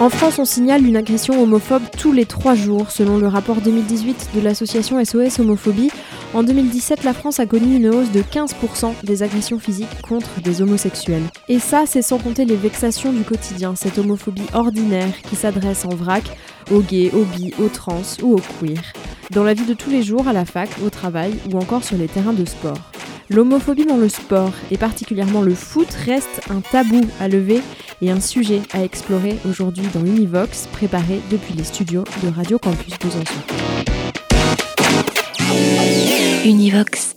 En 0.00 0.08
France, 0.08 0.38
on 0.38 0.46
signale 0.46 0.86
une 0.86 0.96
agression 0.96 1.42
homophobe 1.42 1.82
tous 1.98 2.12
les 2.12 2.24
trois 2.24 2.54
jours, 2.54 2.90
selon 2.90 3.18
le 3.18 3.26
rapport 3.26 3.60
2018 3.60 4.30
de 4.34 4.40
l'association 4.40 5.04
SOS 5.04 5.40
Homophobie. 5.40 5.90
En 6.32 6.42
2017, 6.42 7.04
la 7.04 7.12
France 7.12 7.38
a 7.38 7.44
connu 7.44 7.76
une 7.76 7.88
hausse 7.88 8.10
de 8.10 8.22
15% 8.22 8.94
des 9.04 9.22
agressions 9.22 9.58
physiques 9.58 10.00
contre 10.00 10.40
des 10.40 10.62
homosexuels. 10.62 11.24
Et 11.48 11.58
ça, 11.58 11.82
c'est 11.84 12.00
sans 12.00 12.16
compter 12.16 12.46
les 12.46 12.56
vexations 12.56 13.12
du 13.12 13.24
quotidien, 13.24 13.74
cette 13.76 13.98
homophobie 13.98 14.46
ordinaire 14.54 15.12
qui 15.28 15.36
s'adresse 15.36 15.84
en 15.84 15.94
vrac 15.94 16.24
aux 16.70 16.80
gays, 16.80 17.10
aux 17.12 17.24
bi, 17.24 17.52
aux 17.58 17.68
trans 17.68 18.00
ou 18.22 18.36
aux 18.36 18.42
queer. 18.58 18.80
Dans 19.32 19.44
la 19.44 19.52
vie 19.52 19.66
de 19.66 19.74
tous 19.74 19.90
les 19.90 20.02
jours, 20.02 20.28
à 20.28 20.32
la 20.32 20.46
fac, 20.46 20.70
au 20.82 20.88
travail 20.88 21.34
ou 21.52 21.58
encore 21.58 21.84
sur 21.84 21.98
les 21.98 22.08
terrains 22.08 22.32
de 22.32 22.46
sport. 22.46 22.90
L'homophobie 23.28 23.84
dans 23.84 23.96
le 23.96 24.08
sport, 24.08 24.52
et 24.72 24.76
particulièrement 24.76 25.42
le 25.42 25.54
foot, 25.54 25.88
reste 26.06 26.40
un 26.50 26.62
tabou 26.62 27.02
à 27.20 27.28
lever 27.28 27.60
et 28.02 28.10
un 28.10 28.20
sujet 28.20 28.62
à 28.72 28.82
explorer 28.82 29.36
aujourd'hui 29.48 29.86
dans 29.92 30.04
Univox, 30.04 30.66
préparé 30.68 31.20
depuis 31.30 31.54
les 31.54 31.64
studios 31.64 32.04
de 32.22 32.28
Radio 32.28 32.58
Campus 32.58 32.98
Besançon. 32.98 33.40
Univox. 36.44 37.14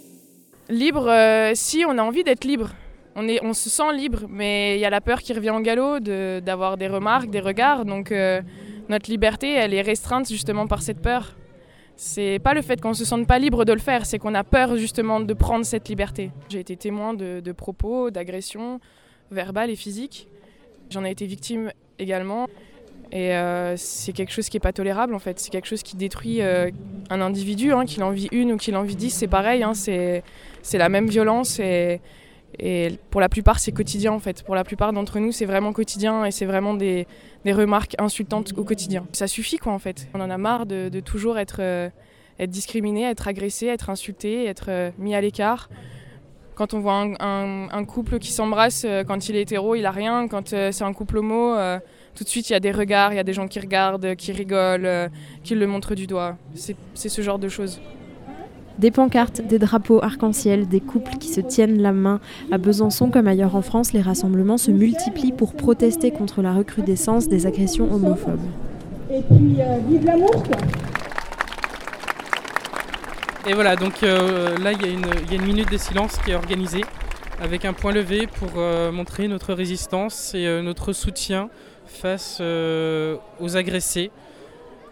Libre, 0.70 1.10
euh, 1.10 1.52
si 1.56 1.86
on 1.88 1.98
a 1.98 2.02
envie 2.04 2.24
d'être 2.24 2.44
libre. 2.46 2.72
On, 3.16 3.28
est, 3.28 3.44
on 3.44 3.54
se 3.54 3.70
sent 3.70 3.94
libre, 3.96 4.22
mais 4.28 4.76
il 4.76 4.80
y 4.80 4.86
a 4.86 4.90
la 4.90 5.02
peur 5.02 5.22
qui 5.22 5.34
revient 5.34 5.52
en 5.52 5.62
galop 5.62 6.00
d'avoir 6.00 6.78
des 6.78 6.88
remarques, 6.88 7.30
des 7.30 7.40
regards. 7.40 7.86
Donc 7.86 8.12
euh, 8.12 8.42
notre 8.90 9.10
liberté, 9.10 9.54
elle 9.54 9.74
est 9.74 9.82
restreinte 9.82 10.28
justement 10.28 10.68
par 10.68 10.82
cette 10.82 11.00
peur. 11.00 11.36
C'est 11.96 12.40
pas 12.40 12.56
le 12.56 12.64
fait 12.64 12.82
qu'on 12.82 12.96
se 12.96 13.06
sente 13.06 13.28
pas 13.28 13.38
libre 13.38 13.66
de 13.66 13.74
le 13.74 13.80
faire, 13.80 14.06
c'est 14.06 14.18
qu'on 14.18 14.34
a 14.34 14.44
peur 14.44 14.78
justement 14.78 15.20
de 15.20 15.34
prendre 15.34 15.64
cette 15.64 15.88
liberté. 15.90 16.32
J'ai 16.50 16.60
été 16.60 16.76
témoin 16.76 17.14
de, 17.14 17.52
propos, 17.52 18.10
d'agressions 18.10 18.80
verbales 19.30 19.70
et 19.70 19.76
physiques. 19.76 20.28
J'en 20.94 21.04
ai 21.04 21.12
été 21.12 21.26
victime 21.26 21.72
également. 22.00 22.48
Et 23.12 23.36
euh, 23.36 23.76
c'est 23.78 24.12
quelque 24.12 24.32
chose 24.32 24.50
qui 24.50 24.56
n'est 24.56 24.62
pas 24.62 24.74
tolérable 24.74 25.14
en 25.14 25.20
fait. 25.20 25.40
C'est 25.40 25.50
quelque 25.50 25.68
chose 25.68 25.84
qui 25.84 25.96
détruit 25.96 26.42
euh, 26.42 26.72
un 27.10 27.22
individu, 27.22 27.74
hein, 27.74 27.86
qu'il 27.86 28.04
en 28.04 28.12
vit 28.12 28.28
une 28.32 28.54
ou 28.54 28.58
qu'il 28.58 28.76
en 28.76 28.84
vit 28.84 28.96
dix, 28.96 29.12
c'est 29.12 29.28
pareil. 29.28 29.64
Hein, 29.64 29.74
c'est 29.74 30.24
la 30.74 30.90
même 30.90 31.08
violence 31.08 31.60
et, 31.60 32.00
pour 33.10 33.22
la 33.22 33.30
plupart, 33.30 33.60
c'est 33.60 33.72
quotidien 33.72 34.14
en 34.14 34.20
fait. 34.20 34.44
Pour 34.44 34.56
la 34.56 34.64
plupart 34.64 34.94
d'entre 34.94 35.20
nous, 35.20 35.32
c'est 35.32 35.46
vraiment 35.46 35.74
quotidien 35.74 36.26
et 36.26 36.32
c'est 36.32 36.46
vraiment 36.46 36.74
des, 36.74 37.08
remarques 37.46 37.96
insultantes 38.00 38.54
au 38.58 38.64
quotidien. 38.64 39.06
Ça 39.12 39.28
suffit 39.28 39.58
quoi 39.58 39.74
en 39.74 39.80
fait. 39.80 40.08
On 40.14 40.22
en 40.22 40.30
a 40.30 40.38
marre 40.38 40.66
de, 40.66 41.00
toujours 41.00 41.38
être, 41.38 41.58
euh, 41.60 41.90
être 42.40 42.52
discriminé, 42.52 43.04
être 43.04 43.28
agressé, 43.28 43.68
être 43.68 43.90
insulté, 43.90 44.46
être 44.46 44.66
euh, 44.70 44.92
mis 44.98 45.16
à 45.16 45.22
l'écart. 45.22 45.70
Quand 46.56 46.74
on 46.74 46.80
voit 46.80 47.08
un, 47.20 47.86
couple 47.86 48.20
qui 48.20 48.32
s'embrasse, 48.32 48.86
euh, 48.86 49.04
quand 49.04 49.28
il 49.28 49.36
est 49.36 49.42
hétéro, 49.42 49.76
il 49.76 49.86
a 49.86 49.92
rien. 49.92 50.28
Quand 50.28 50.50
c'est 50.50 50.84
un 50.84 50.94
couple 50.94 51.18
homo, 51.18 51.56
tout 52.16 52.24
de 52.24 52.30
suite 52.30 52.50
il 52.50 52.54
y 52.54 52.56
a 52.56 52.60
des 52.60 52.72
regards, 52.72 53.14
il 53.14 53.16
y 53.16 53.20
a 53.20 53.24
des 53.24 53.34
gens 53.34 53.48
qui 53.48 53.60
regardent, 53.60 54.16
qui 54.16 54.32
rigolent, 54.32 55.10
qui 55.44 55.56
le 55.56 55.68
montrent 55.68 55.96
du 55.96 56.08
doigt. 56.08 56.38
C'est 56.56 57.10
ce 57.10 57.22
genre 57.22 57.40
de 57.40 57.50
choses. 57.50 57.80
Des 58.80 58.90
pancartes, 58.90 59.42
des 59.42 59.60
drapeaux 59.60 60.04
arc-en-ciel, 60.04 60.68
des 60.68 60.80
couples 60.80 61.18
qui 61.18 61.28
se 61.28 61.42
tiennent 61.42 61.80
la 61.80 61.92
main. 61.92 62.20
À 62.52 62.58
Besançon 62.58 63.12
comme 63.12 63.28
ailleurs 63.28 63.56
en 63.56 63.62
France, 63.62 63.94
les 63.94 64.02
rassemblements 64.02 64.58
se 64.58 64.72
multiplient 64.72 65.32
pour 65.32 65.54
protester 65.54 66.10
contre 66.10 66.42
la 66.42 66.54
recrudescence 66.54 67.28
des 67.28 67.46
agressions 67.46 67.92
homophobes. 67.94 68.40
Et 69.12 69.22
puis, 69.22 69.58
euh, 69.60 69.78
vive 69.88 70.06
l'amour 70.06 70.44
Et 73.46 73.54
voilà, 73.54 73.76
donc 73.76 74.04
euh, 74.04 74.58
là, 74.58 74.72
il 74.72 74.82
y, 74.82 74.90
a 74.90 75.36
une 75.36 75.46
minute 75.46 75.70
de 75.72 75.78
silence 75.78 76.18
qui 76.18 76.32
est 76.32 76.36
organisée 76.36 76.84
avec 77.42 77.66
un 77.66 77.74
point 77.74 77.92
levé 77.92 78.28
pour 78.28 78.52
euh, 78.58 78.92
montrer 78.92 79.28
notre 79.28 79.54
résistance 79.54 80.34
et 80.34 80.62
notre 80.62 80.94
soutien 80.94 81.50
face 81.86 82.42
aux 82.42 83.58
agressés 83.58 84.12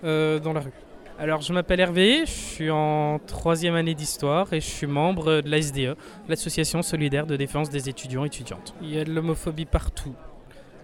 dans 0.03 0.53
la 0.53 0.59
rue. 0.59 0.73
Alors, 1.21 1.41
je 1.41 1.53
m'appelle 1.53 1.79
Hervé, 1.79 2.25
je 2.25 2.31
suis 2.31 2.71
en 2.71 3.19
troisième 3.19 3.75
année 3.75 3.93
d'histoire 3.93 4.51
et 4.53 4.59
je 4.59 4.65
suis 4.65 4.87
membre 4.87 5.41
de 5.41 5.49
l'ASDE, 5.51 5.95
l'Association 6.27 6.81
solidaire 6.81 7.27
de 7.27 7.35
défense 7.35 7.69
des 7.69 7.89
étudiants 7.89 8.23
et 8.23 8.27
étudiantes. 8.27 8.73
Il 8.81 8.91
y 8.91 8.99
a 8.99 9.03
de 9.03 9.13
l'homophobie 9.13 9.65
partout. 9.65 10.15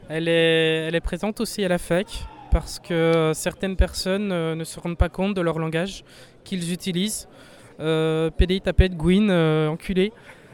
Elle 0.10 0.28
est, 0.28 1.02
présente 1.02 1.42
aussi 1.42 1.66
à 1.66 1.68
la 1.68 1.80
fac 1.80 2.06
parce 2.52 2.78
que 2.78 3.32
certaines 3.34 3.76
personnes 3.76 4.32
euh, 4.32 4.54
ne 4.54 4.64
se 4.64 4.80
rendent 4.80 4.98
pas 4.98 5.10
compte 5.10 5.34
de 5.34 5.42
leur 5.42 5.58
langage 5.58 6.04
qu'ils 6.44 6.72
utilisent. 6.72 7.28
Euh, 7.80 8.30
PD, 8.32 8.60
tapette, 8.60 8.96
Gwyn, 8.96 9.30
euh, 9.30 9.68
enculé. 9.68 10.12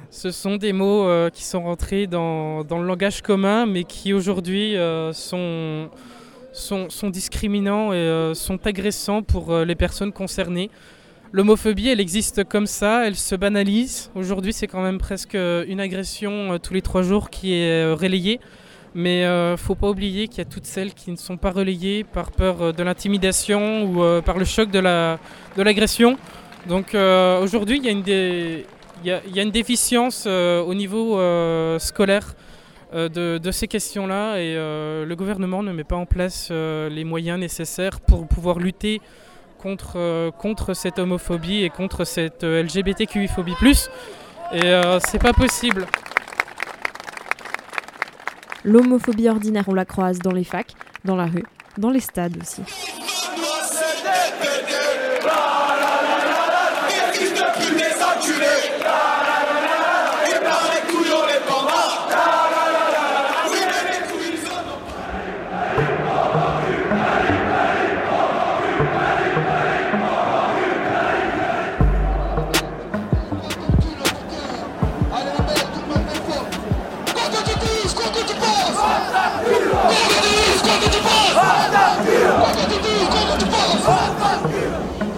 Ce 0.09 0.31
sont 0.31 0.57
des 0.57 0.73
mots 0.73 1.07
euh, 1.07 1.29
qui 1.29 1.43
sont 1.43 1.63
rentrés 1.63 2.07
dans, 2.07 2.63
le 2.69 2.85
langage 2.85 3.21
commun 3.21 3.65
mais 3.65 3.83
qui 3.83 4.13
aujourd'hui 4.13 4.75
sont 5.13 5.89
sont, 6.53 7.09
discriminants 7.09 7.93
et 7.93 7.97
euh, 7.97 8.33
sont 8.33 8.65
agressants 8.65 9.23
pour 9.23 9.51
euh, 9.51 9.65
les 9.65 9.75
personnes 9.75 10.11
concernées. 10.11 10.69
L'homophobie, 11.31 11.89
elle 11.89 11.99
existe 11.99 12.43
comme 12.43 12.67
ça, 12.67 13.07
elle 13.07 13.15
se 13.15 13.35
banalise. 13.35 14.11
Aujourd'hui, 14.13 14.53
c'est 14.53 14.67
quand 14.67 14.83
même 14.83 14.99
presque 14.99 15.35
euh, 15.35 15.65
une 15.67 15.79
agression 15.79 16.59
tous 16.59 16.75
les 16.75 16.83
trois 16.83 17.01
jours 17.01 17.31
qui 17.31 17.53
est 17.53 17.91
relayée. 17.93 18.39
Mais 18.95 19.23
ne 19.23 19.55
faut 19.57 19.73
pas 19.73 19.89
oublier 19.89 20.27
qu'il 20.27 20.37
y 20.37 20.41
a 20.41 20.45
toutes 20.45 20.67
celles 20.67 20.93
qui 20.93 21.09
ne 21.09 21.15
sont 21.15 21.35
pas 21.35 21.49
relayées 21.49 22.03
par 22.03 22.29
peur 22.29 22.75
de 22.75 22.83
l'intimidation 22.83 23.85
ou 23.85 24.21
par 24.21 24.37
le 24.37 24.45
choc 24.45 24.69
de 24.69 24.77
l'agression. 24.77 26.11
La, 26.11 26.15
de 26.15 26.42
Donc 26.67 26.93
aujourd'hui, 26.93 27.81
il 27.83 28.63
y, 29.03 29.11
a 29.11 29.41
une 29.41 29.51
déficience 29.51 30.25
au 30.25 30.73
niveau 30.73 31.19
scolaire 31.79 32.35
euh, 32.93 33.39
de, 33.39 33.51
ces 33.51 33.67
questions-là 33.67 34.37
et 34.37 34.55
euh, 34.55 35.03
le 35.03 35.15
gouvernement 35.15 35.63
ne 35.63 35.71
met 35.71 35.83
pas 35.83 35.95
en 35.95 36.05
place 36.05 36.49
euh, 36.51 36.89
les 36.89 37.03
moyens 37.03 37.39
nécessaires 37.39 37.99
pour 37.99 38.27
pouvoir 38.27 38.59
lutter 38.59 39.01
contre, 39.57 40.73
cette 40.73 40.99
homophobie 40.99 41.63
et 41.63 41.69
contre 41.69 42.03
cette 42.03 42.43
LGBTQI-phobie+. 42.43 43.55
Et 44.53 44.81
c'est 45.07 45.21
pas 45.21 45.31
possible. 45.31 45.87
L'homophobie 48.65 49.29
ordinaire, 49.29 49.63
on 49.67 49.73
la 49.73 49.85
croise 49.85 50.19
dans 50.19 50.33
les 50.33 50.43
facs, 50.43 50.73
dans 51.05 51.15
la 51.15 51.27
rue, 51.27 51.45
dans 51.77 51.91
les 51.91 52.01
stades 52.01 52.37
aussi. 52.41 52.61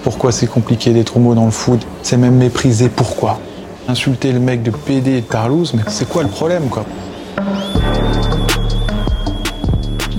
Pourquoi 0.05 0.31
c'est 0.31 0.45
compliqué 0.45 0.93
d'être 0.93 1.17
homo 1.17 1.33
dans 1.33 1.45
le 1.45 1.51
foot 1.51 1.81
C'est 2.03 2.17
même 2.17 2.35
méprisé. 2.35 2.89
Pourquoi 2.89 3.39
Insulter 3.87 4.33
le 4.33 4.39
mec 4.39 4.61
de 4.61 4.69
PD 4.69 5.13
et 5.13 5.21
de 5.21 5.25
Tarlouse, 5.25 5.73
mais 5.73 5.81
c'est 5.87 6.07
quoi 6.07 6.21
le 6.21 6.29
problème 6.29 6.69
quoi? 6.69 6.85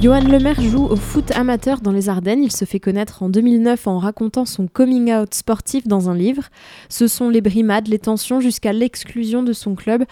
Johan 0.06 0.20
Lemaire 0.20 0.61
joue 0.61 0.85
au 0.85 0.94
foot 0.94 1.32
amateur 1.32 1.81
dans 1.81 1.91
les 1.91 2.08
Ardennes. 2.08 2.44
Il 2.44 2.53
se 2.53 2.64
fait 2.64 2.79
connaître 2.79 3.25
en 3.25 3.29
2009 3.29 3.88
en 3.88 3.99
racontant 3.99 4.44
son 4.44 4.69
coming 4.69 5.12
out 5.12 5.35
sportif 5.35 5.88
dans 5.88 6.08
un 6.08 6.14
livre. 6.14 6.44
Ce 6.88 7.08
sont 7.08 7.29
les 7.29 7.41
brimades, 7.41 7.88
les 7.88 7.99
tensions 7.99 8.38
jusqu'à 8.38 8.73
l'exclusion 8.73 9.43
de 9.43 9.53
son 9.53 9.75
club 9.75 10.05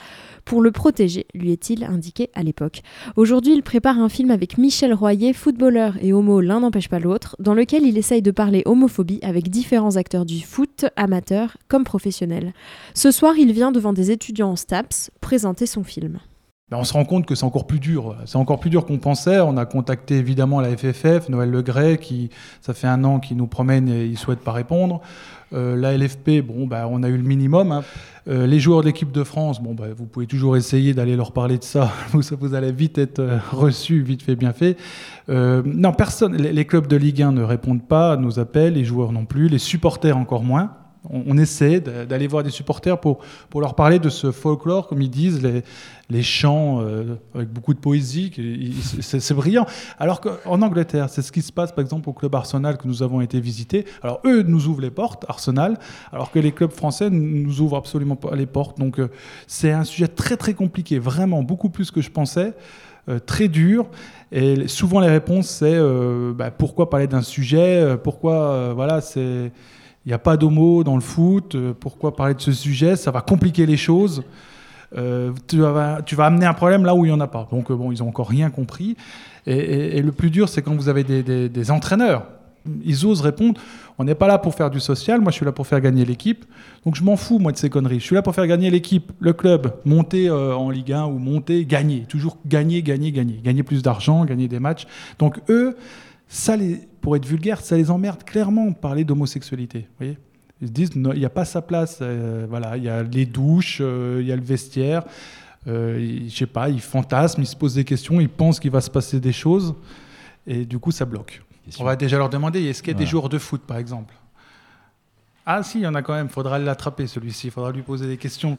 pour 0.44 0.62
le 0.62 0.73
protéger, 0.73 1.29
lui 1.32 1.52
est-il 1.52 1.85
indiqué 1.85 2.29
à 2.35 2.43
l'époque. 2.43 2.82
Aujourd'hui, 3.14 3.52
il 3.52 3.62
prépare 3.62 4.00
un 4.00 4.08
film 4.08 4.32
avec 4.32 4.58
Michel 4.58 4.93
Royer, 4.93 5.32
footballeur 5.32 5.94
et 6.02 6.12
homo, 6.12 6.40
l'un 6.40 6.58
n'empêche 6.58 6.88
pas 6.88 6.99
l'autre, 6.99 7.37
dans 7.38 7.55
lequel 7.55 7.85
il 7.85 7.97
essaye 7.97 8.20
de 8.20 8.32
parler 8.32 8.64
homophobie 8.67 9.20
avec 9.23 9.49
différents 9.49 9.94
acteurs 9.94 10.25
du 10.25 10.40
foot, 10.40 10.87
amateurs 10.97 11.56
comme 11.69 11.85
professionnels. 11.85 12.52
Ce 12.94 13.12
soir, 13.12 13.35
il 13.38 13.52
vient 13.52 13.70
devant 13.70 13.93
des 13.93 14.11
étudiants 14.11 14.50
en 14.50 14.56
STAPS 14.56 15.12
présenter 15.20 15.67
son 15.67 15.85
film. 15.85 16.19
Ben, 16.70 16.78
on 16.78 16.84
se 16.84 16.94
rend 16.94 17.05
compte 17.05 17.26
que 17.26 17.34
c'est 17.34 17.44
encore 17.44 17.66
plus 17.66 17.78
dur. 17.78 18.16
C'est 18.25 18.37
encore 18.37 18.58
plus 18.58 18.70
dur 18.70 18.87
qu'on 18.87 18.96
pensait. 18.99 19.38
On 19.40 19.58
a 19.58 19.66
contacté 19.66 20.16
évidemment 20.16 20.62
la 20.62 20.75
FFF, 20.75 21.28
Noël 21.28 21.50
Legray, 21.50 21.99
qui 21.99 22.31
ça 22.62 22.72
fait 22.72 22.87
un 22.87 23.05
an 23.05 23.20
qu'il 23.20 23.37
nous 23.37 23.46
promène 23.46 23.87
et 23.90 24.06
il 24.06 24.16
souhaite 24.16 24.40
pas 24.40 24.52
répondre. 24.52 25.02
Euh, 25.52 25.76
la 25.76 25.93
LFP, 25.96 26.40
bon, 26.40 26.66
ben, 26.66 26.88
on 26.90 27.02
a 27.02 27.08
eu 27.08 27.19
le 27.19 27.22
minimum. 27.22 27.70
hein. 27.70 27.84
Euh, 28.28 28.46
les 28.46 28.61
joueurs 28.61 28.81
de 28.81 28.87
l'équipe 28.87 29.12
de 29.12 29.25
France, 29.25 29.62
bon, 29.62 29.75
ben, 29.75 29.93
vous 29.94 30.06
pouvez 30.06 30.26
toujours 30.26 30.56
essayer 30.56 30.94
d'aller 30.94 31.16
leur 31.16 31.32
parler 31.32 31.58
de 31.58 31.64
ça. 31.64 31.93
Vous, 32.12 32.55
allez 32.55 32.72
vite 32.72 32.96
être 32.96 33.19
euh, 33.19 33.38
reçu, 33.52 34.00
vite 34.00 34.22
fait, 34.22 34.34
bien 34.34 34.55
fait. 34.55 34.78
Non, 35.28 35.93
personne. 35.93 36.34
Les 36.34 36.64
clubs 36.64 36.87
de 36.87 36.96
Ligue 36.96 37.20
1 37.20 37.32
ne 37.32 37.43
répondent 37.43 37.87
pas 37.87 38.12
à 38.12 38.16
nos 38.16 38.38
appels, 38.38 38.72
les 38.72 38.84
joueurs 38.84 39.12
non 39.12 39.26
plus, 39.26 39.49
les 39.49 39.58
supporters 39.58 40.16
encore 40.16 40.43
moins. 40.43 40.70
On, 41.11 41.37
essaie 41.37 41.81
d'aller 41.81 42.27
voir 42.27 42.43
des 42.43 42.51
supporters 42.51 42.99
pour, 42.99 43.21
leur 43.55 43.75
parler 43.75 43.99
de 43.99 44.09
ce 44.09 44.33
folklore, 44.33 44.87
comme 44.87 45.03
ils 45.03 45.11
disent, 45.11 45.43
les, 46.09 46.23
chants 46.23 46.81
euh, 46.81 47.17
avec 47.35 47.51
beaucoup 47.51 47.75
de 47.75 47.79
poésie. 47.79 48.33
C'est 49.01 49.35
brillant. 49.35 49.67
Alors 49.99 50.21
qu'en 50.21 50.62
Angleterre, 50.62 51.11
c'est 51.11 51.21
ce 51.21 51.31
qui 51.31 51.43
se 51.43 51.53
passe 51.53 51.73
par 51.73 51.83
exemple 51.83 52.09
au 52.09 52.15
club 52.15 52.35
Arsenal 52.35 52.79
que 52.79 52.89
nous 52.89 53.03
avons 53.03 53.21
été 53.21 53.39
visiter. 53.39 53.85
Alors 54.03 54.21
eux 54.25 54.43
nous 54.43 54.67
ouvrent 54.67 54.81
les 54.81 54.91
portes, 54.91 55.27
Arsenal, 55.29 55.79
alors 56.11 56.31
que 56.31 56.39
les 56.39 56.53
clubs 56.53 56.73
français 56.73 57.11
ne 57.11 57.19
nous 57.19 57.61
ouvrent 57.61 57.77
absolument 57.77 58.17
pas 58.17 58.35
les 58.35 58.47
portes. 58.47 58.79
Donc 58.79 58.99
euh, 58.99 59.11
c'est 59.47 59.73
un 59.73 59.85
sujet 59.85 60.09
très 60.09 60.39
très 60.39 60.55
compliqué, 60.55 60.99
vraiment 60.99 61.43
beaucoup 61.43 61.69
plus 61.69 61.91
que 61.91 62.00
je 62.00 62.11
pensais. 62.11 62.55
euh, 63.11 63.19
très 63.19 63.49
dur 63.49 63.87
et 64.33 64.67
souvent 64.67 64.99
les 64.99 65.11
réponses 65.11 65.49
c'est 65.49 65.79
bah, 66.35 66.50
pourquoi 66.50 66.89
parler 66.89 67.07
d'un 67.07 67.21
sujet 67.21 67.99
pourquoi 68.03 68.73
voilà 68.73 69.03
c'est 69.03 69.53
il 70.05 70.11
n'y 70.11 70.15
a 70.15 70.19
pas 70.19 70.37
d'homo 70.37 70.85
dans 70.85 70.97
le 70.97 71.01
foot, 71.01 71.55
euh, 71.55 71.73
pourquoi 71.79 72.15
parler 72.15 72.35
de 72.35 72.41
ce 72.41 72.53
sujet 72.53 72.97
Ça 72.97 73.11
va 73.11 73.23
compliquer 73.23 73.65
les 73.65 73.79
choses. 73.79 74.23
Euh, 74.97 75.33
tu, 75.49 75.59
vas, 75.59 76.03
amener 76.19 76.47
un 76.47 76.53
problème 76.53 76.85
là 76.85 76.95
où 76.95 77.05
il 77.05 77.09
n'y 77.09 77.15
en 77.15 77.21
a 77.21 77.27
pas. 77.27 77.49
Donc 77.51 77.71
euh, 77.71 77.75
bon, 77.75 77.91
ils 77.91 78.01
n'ont 78.01 78.09
encore 78.09 78.29
rien 78.29 78.51
compris. 78.51 78.97
Et, 79.47 80.01
le 80.01 80.12
plus 80.12 80.31
dur, 80.31 80.49
c'est 80.49 80.62
quand 80.62 80.75
vous 80.75 80.89
avez 80.89 81.05
des, 81.05 81.71
entraîneurs. 81.71 82.27
Ils 82.83 83.05
osent 83.05 83.21
répondre, 83.21 83.61
on 83.99 84.05
n'est 84.05 84.15
pas 84.15 84.27
là 84.27 84.39
pour 84.39 84.55
faire 84.55 84.71
du 84.71 84.81
social, 84.81 85.21
moi 85.21 85.31
je 85.31 85.37
suis 85.37 85.45
là 85.45 85.53
pour 85.53 85.67
faire 85.67 85.83
gagner 85.83 86.07
l'équipe. 86.07 86.47
Donc 86.87 86.95
je 86.95 87.03
m'en 87.03 87.17
fous, 87.19 87.39
moi, 87.39 87.53
de 87.53 87.59
ces 87.59 87.69
conneries. 87.69 88.00
Je 88.00 88.05
suis 88.05 88.15
là 88.15 88.23
pour 88.23 88.35
faire 88.35 88.47
gagner 88.47 88.71
l'équipe, 88.71 89.12
le 89.21 89.35
club, 89.35 89.75
monter 89.85 90.31
en 90.31 90.71
Ligue 90.71 90.93
1 90.93 91.05
ou 91.05 91.19
monter, 91.19 91.67
gagner. 91.67 92.07
Toujours 92.09 92.39
gagner, 92.47 92.83
gagner, 92.83 93.12
gagner. 93.12 93.41
Gagner 93.45 93.62
plus 93.62 93.83
d'argent, 93.83 94.25
gagner 94.25 94.49
des 94.49 94.61
matchs. 94.61 94.87
Donc 95.19 95.41
eux, 95.50 95.77
ça 96.29 96.56
les, 96.56 96.81
pour 97.00 97.17
être 97.17 97.26
vulgaire, 97.26 97.61
ça 97.61 97.76
les 97.76 97.91
emmerde 97.91 98.25
clairement 98.25 98.67
de 98.71 98.75
parler 98.75 99.05
d'homosexualité. 99.05 99.87
Voyez 99.99 100.19
Ils 100.61 100.69
se 100.69 100.73
disent, 100.73 100.91
il 100.94 101.03
n'y 101.03 101.25
a 101.25 101.31
pas 101.31 101.44
sa 101.44 101.62
place. 101.62 101.99
euh, 102.00 102.47
voilà, 102.49 102.76
il 102.76 102.85
y 102.85 102.88
a 102.88 103.03
les 103.03 103.26
douches, 103.26 103.79
euh, 103.81 104.19
il 104.21 104.26
y 104.26 104.32
a 104.32 104.37
le 104.37 104.43
vestiaire. 104.43 105.05
Euh, 105.67 105.99
ils- 106.00 106.29
je 106.31 106.37
sais 106.37 106.47
pas, 106.47 106.69
ils 106.69 106.81
fantasment, 106.81 107.43
ils 107.43 107.47
se 107.47 107.56
posent 107.56 107.75
des 107.75 107.85
questions, 107.85 108.21
ils 108.21 108.29
pensent 108.29 108.61
qu'il 108.61 108.71
va 108.71 108.81
se 108.81 108.91
passer 108.91 109.21
des 109.21 109.32
choses. 109.32 109.75
Et 110.47 110.65
du 110.67 110.79
coup, 110.79 110.91
ça 110.91 111.05
bloque. 111.06 111.43
On 111.81 111.85
va 111.85 111.97
déjà 111.97 112.19
leur 112.19 112.29
demander, 112.29 112.62
est-ce 112.65 112.82
qu'il 112.82 112.93
y 112.93 112.97
a 112.97 112.99
des 112.99 113.06
joueurs 113.06 113.31
de 113.31 113.38
foot, 113.38 113.62
par 113.67 113.79
exemple? 113.79 114.15
Ah 115.47 115.62
si, 115.62 115.79
il 115.79 115.82
y 115.82 115.87
en 115.87 115.94
a 115.94 116.00
quand 116.03 116.15
même, 116.15 116.26
il 116.26 116.32
faudra 116.32 116.59
l'attraper 116.59 117.06
celui-ci, 117.06 117.49
il 117.49 117.50
faudra 117.50 117.71
lui 117.71 117.82
poser 117.82 118.06
des 118.06 118.17
questions. 118.17 118.56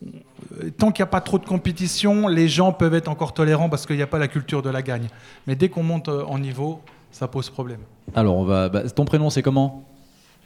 Tant 0.78 0.92
qu'il 0.92 1.02
n'y 1.04 1.08
a 1.08 1.12
pas 1.12 1.22
trop 1.22 1.40
de 1.40 1.46
compétition, 1.46 2.28
les 2.28 2.48
gens 2.48 2.72
peuvent 2.74 2.94
être 2.94 3.08
encore 3.08 3.34
tolérants 3.34 3.70
parce 3.70 3.88
qu'il 3.88 3.96
n'y 3.96 4.04
a 4.04 4.08
pas 4.08 4.20
la 4.20 4.28
culture 4.28 4.62
de 4.62 4.70
la 4.70 4.84
gagne. 4.84 5.08
Mais 5.48 5.56
dès 5.56 5.68
qu'on 5.70 5.82
monte 5.82 6.10
en 6.10 6.38
niveau, 6.38 6.82
ça 7.16 7.30
pose 7.30 7.50
problème. 7.50 7.80
Alors, 8.14 8.36
on 8.36 8.44
va. 8.44 8.68
bah, 8.68 8.90
ton 8.90 9.06
prénom, 9.06 9.30
c'est 9.30 9.42
comment? 9.42 9.86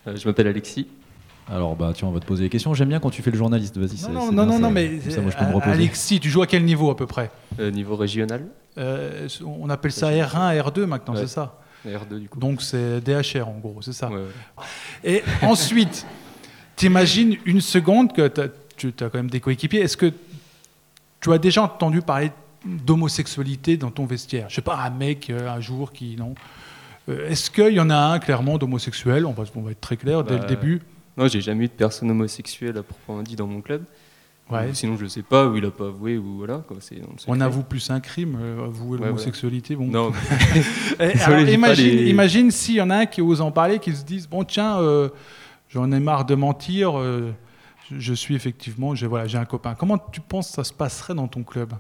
Euh, 0.06 0.16
Je 0.16 0.28
m'appelle 0.28 0.46
Alexis. 0.46 0.88
Alors, 1.52 1.76
bah, 1.76 1.92
tiens, 1.96 2.08
on 2.08 2.12
va 2.12 2.20
te 2.20 2.28
poser 2.28 2.44
des 2.44 2.50
questions. 2.50 2.76
J'aime 2.76 2.90
bien 2.90 3.00
quand 3.00 3.10
tu 3.10 3.24
fais 3.24 3.32
le 3.32 3.38
journaliste. 3.38 3.76
Vas-y, 3.76 4.12
Non, 4.14 4.28
c'est 4.30 4.36
non, 4.36 4.46
bien, 4.46 4.60
non, 4.60 4.70
mais 4.70 5.00
comme 5.00 5.12
ça, 5.12 5.22
moi, 5.22 5.32
je 5.32 5.38
peux 5.38 5.46
me 5.46 5.50
euh, 5.50 5.56
reposer. 5.56 5.72
Alexis, 5.74 6.20
tu 6.20 6.30
joues 6.30 6.44
à 6.44 6.48
quel 6.48 6.64
niveau 6.64 6.92
à 6.92 6.96
peu 6.96 7.08
près? 7.08 7.32
Euh, 7.60 7.72
niveau 7.72 7.96
régional. 7.96 8.46
Euh, 8.78 9.28
On 9.44 9.68
appelle 9.72 9.92
ça 9.92 10.12
R1, 10.12 10.62
R2 10.62 10.86
maintenant, 10.86 11.16
Ouais. 11.16 11.22
c'est 11.22 11.28
ça 11.28 11.58
R2 11.88 12.20
du 12.20 12.30
coup. 12.30 12.40
Donc 12.40 12.62
c'est 12.62 13.02
DHR 13.02 13.48
en 13.48 13.58
gros, 13.58 13.82
c'est 13.82 13.94
ça. 13.94 14.10
Ouais, 14.10 14.18
ouais. 14.18 14.64
Et 15.04 15.24
ensuite, 15.42 16.06
t'imagines 16.76 17.36
une 17.46 17.62
seconde 17.62 18.14
que 18.14 18.28
tu 18.78 18.90
as 19.00 19.10
quand 19.10 19.16
même 19.16 19.30
des 19.32 19.40
coéquipiers. 19.40 19.82
Est-ce 19.82 19.98
que 19.98 20.14
tu 21.20 21.34
as 21.34 21.40
déjà 21.40 21.64
entendu 21.64 22.02
parler 22.04 22.32
d'homosexualité 22.66 23.78
dans 23.78 23.92
ton 23.92 24.06
vestiaire 24.06 24.48
Je 24.50 24.56
sais 24.56 24.62
pas, 24.62 24.78
un 24.78 24.90
mec 24.90 25.30
euh, 25.30 25.50
un 25.50 25.60
jour 25.62 25.92
qui 25.92 26.16
non. 26.18 26.36
Euh, 27.08 27.30
Est-ce 27.30 27.50
qu'il 27.52 27.74
y 27.74 27.80
en 27.80 27.90
a 27.90 27.96
un 27.98 28.20
clairement 28.20 28.58
d'homosexuel? 28.58 29.26
On 29.26 29.32
va, 29.34 29.44
on 29.56 29.62
va 29.62 29.72
être 29.72 29.82
très 29.82 29.98
clair 29.98 30.24
dès 30.24 30.36
le 30.36 30.40
Bah, 30.42 30.46
début. 30.48 30.82
Non, 31.18 31.28
j'ai 31.28 31.42
jamais 31.42 31.66
eu 31.66 31.68
de 31.68 31.74
personne 31.74 32.10
homosexuelle 32.12 32.78
à 32.78 32.84
proprement 32.84 33.24
dit 33.24 33.36
dans 33.36 33.48
mon 33.48 33.62
club. 33.62 33.84
Ouais. 34.50 34.70
Ou 34.72 34.74
Sinon, 34.74 34.98
je 34.98 35.06
sais 35.06 35.22
pas, 35.22 35.46
ou 35.48 35.58
il 35.58 35.66
a 35.66 35.70
pas 35.72 35.88
avoué, 35.88 36.18
ou 36.18 36.38
voilà. 36.38 36.64
Quoi, 36.68 36.78
On 37.28 37.40
avoue 37.40 37.62
plus 37.62 37.90
un 37.92 38.00
crime, 38.00 38.38
euh, 38.42 38.66
avouer 38.66 38.98
Ouais, 39.00 39.08
l'homosexualité. 39.08 39.76
Bon. 39.76 39.86
Non. 39.86 40.12
Alors, 41.00 41.46
pas 41.46 41.52
imagine, 41.52 41.86
les- 41.98 42.10
imagine 42.10 42.50
s'il 42.52 42.76
y 42.76 42.82
en 42.82 42.90
a 42.90 42.98
un 42.98 43.06
qui 43.06 43.22
ose 43.22 43.42
en 43.42 43.52
parler, 43.52 43.78
qui 43.80 43.94
se 43.96 44.04
dise 44.04 44.28
bon 44.28 44.44
tiens, 44.44 44.80
euh, 44.80 45.10
j'en 45.70 45.92
ai 45.92 46.00
marre 46.00 46.26
de 46.26 46.34
mentir, 46.36 46.98
euh, 46.98 47.32
je, 47.92 48.00
je 48.00 48.14
suis 48.14 48.34
effectivement, 48.36 48.96
j'ai 48.96 49.06
voilà, 49.08 49.28
j'ai 49.28 49.38
un 49.38 49.46
copain. 49.46 49.76
Comment 49.76 49.98
tu 50.00 50.20
penses 50.20 50.48
que 50.50 50.54
ça 50.56 50.64
se 50.64 50.74
passerait 50.74 51.14
dans 51.14 51.28
ton 51.28 51.44
club? 51.44 51.74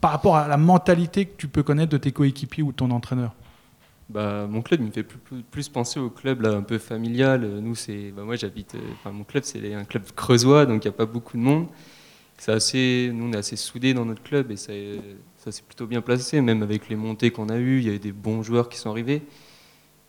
Par 0.00 0.10
rapport 0.12 0.36
à 0.36 0.48
la 0.48 0.56
mentalité 0.56 1.26
que 1.26 1.36
tu 1.36 1.48
peux 1.48 1.62
connaître 1.62 1.90
de 1.90 1.98
tes 1.98 2.12
coéquipiers 2.12 2.62
ou 2.62 2.72
de 2.72 2.76
ton 2.76 2.90
entraîneur 2.90 3.34
Bah, 4.08 4.46
mon 4.46 4.62
club, 4.62 4.80
il 4.80 4.86
me 4.86 4.92
fait 4.92 5.02
plus, 5.02 5.68
penser 5.68 6.00
au 6.00 6.10
club 6.10 6.44
un 6.46 6.62
peu 6.62 6.78
familial. 6.78 7.44
Euh, 7.44 7.60
Nous, 7.60 7.74
c'est, 7.74 8.10
bah, 8.12 8.22
moi, 8.24 8.36
j'habite. 8.36 8.74
euh, 8.74 9.10
mon 9.12 9.24
club, 9.24 9.44
c'est 9.44 9.74
un 9.74 9.84
club 9.84 10.04
creusois, 10.14 10.66
donc 10.66 10.84
il 10.84 10.88
n'y 10.88 10.94
a 10.94 10.96
pas 10.96 11.06
beaucoup 11.06 11.36
de 11.36 11.42
monde. 11.42 11.66
C'est 12.38 12.52
assez, 12.52 13.10
nous, 13.12 13.26
on 13.28 13.32
est 13.32 13.36
assez 13.36 13.56
soudés 13.56 13.94
dans 13.94 14.04
notre 14.04 14.22
club 14.22 14.50
et 14.52 14.56
ça, 14.56 14.72
s'est 15.50 15.62
plutôt 15.62 15.86
bien 15.86 16.00
placé, 16.02 16.40
même 16.40 16.62
avec 16.62 16.88
les 16.88 16.96
montées 16.96 17.30
qu'on 17.30 17.48
a 17.48 17.56
eues. 17.58 17.78
Il 17.80 17.86
y 17.86 17.90
a 17.90 17.94
eu 17.94 17.98
des 17.98 18.12
bons 18.12 18.42
joueurs 18.42 18.68
qui 18.68 18.78
sont 18.78 18.90
arrivés. 18.90 19.22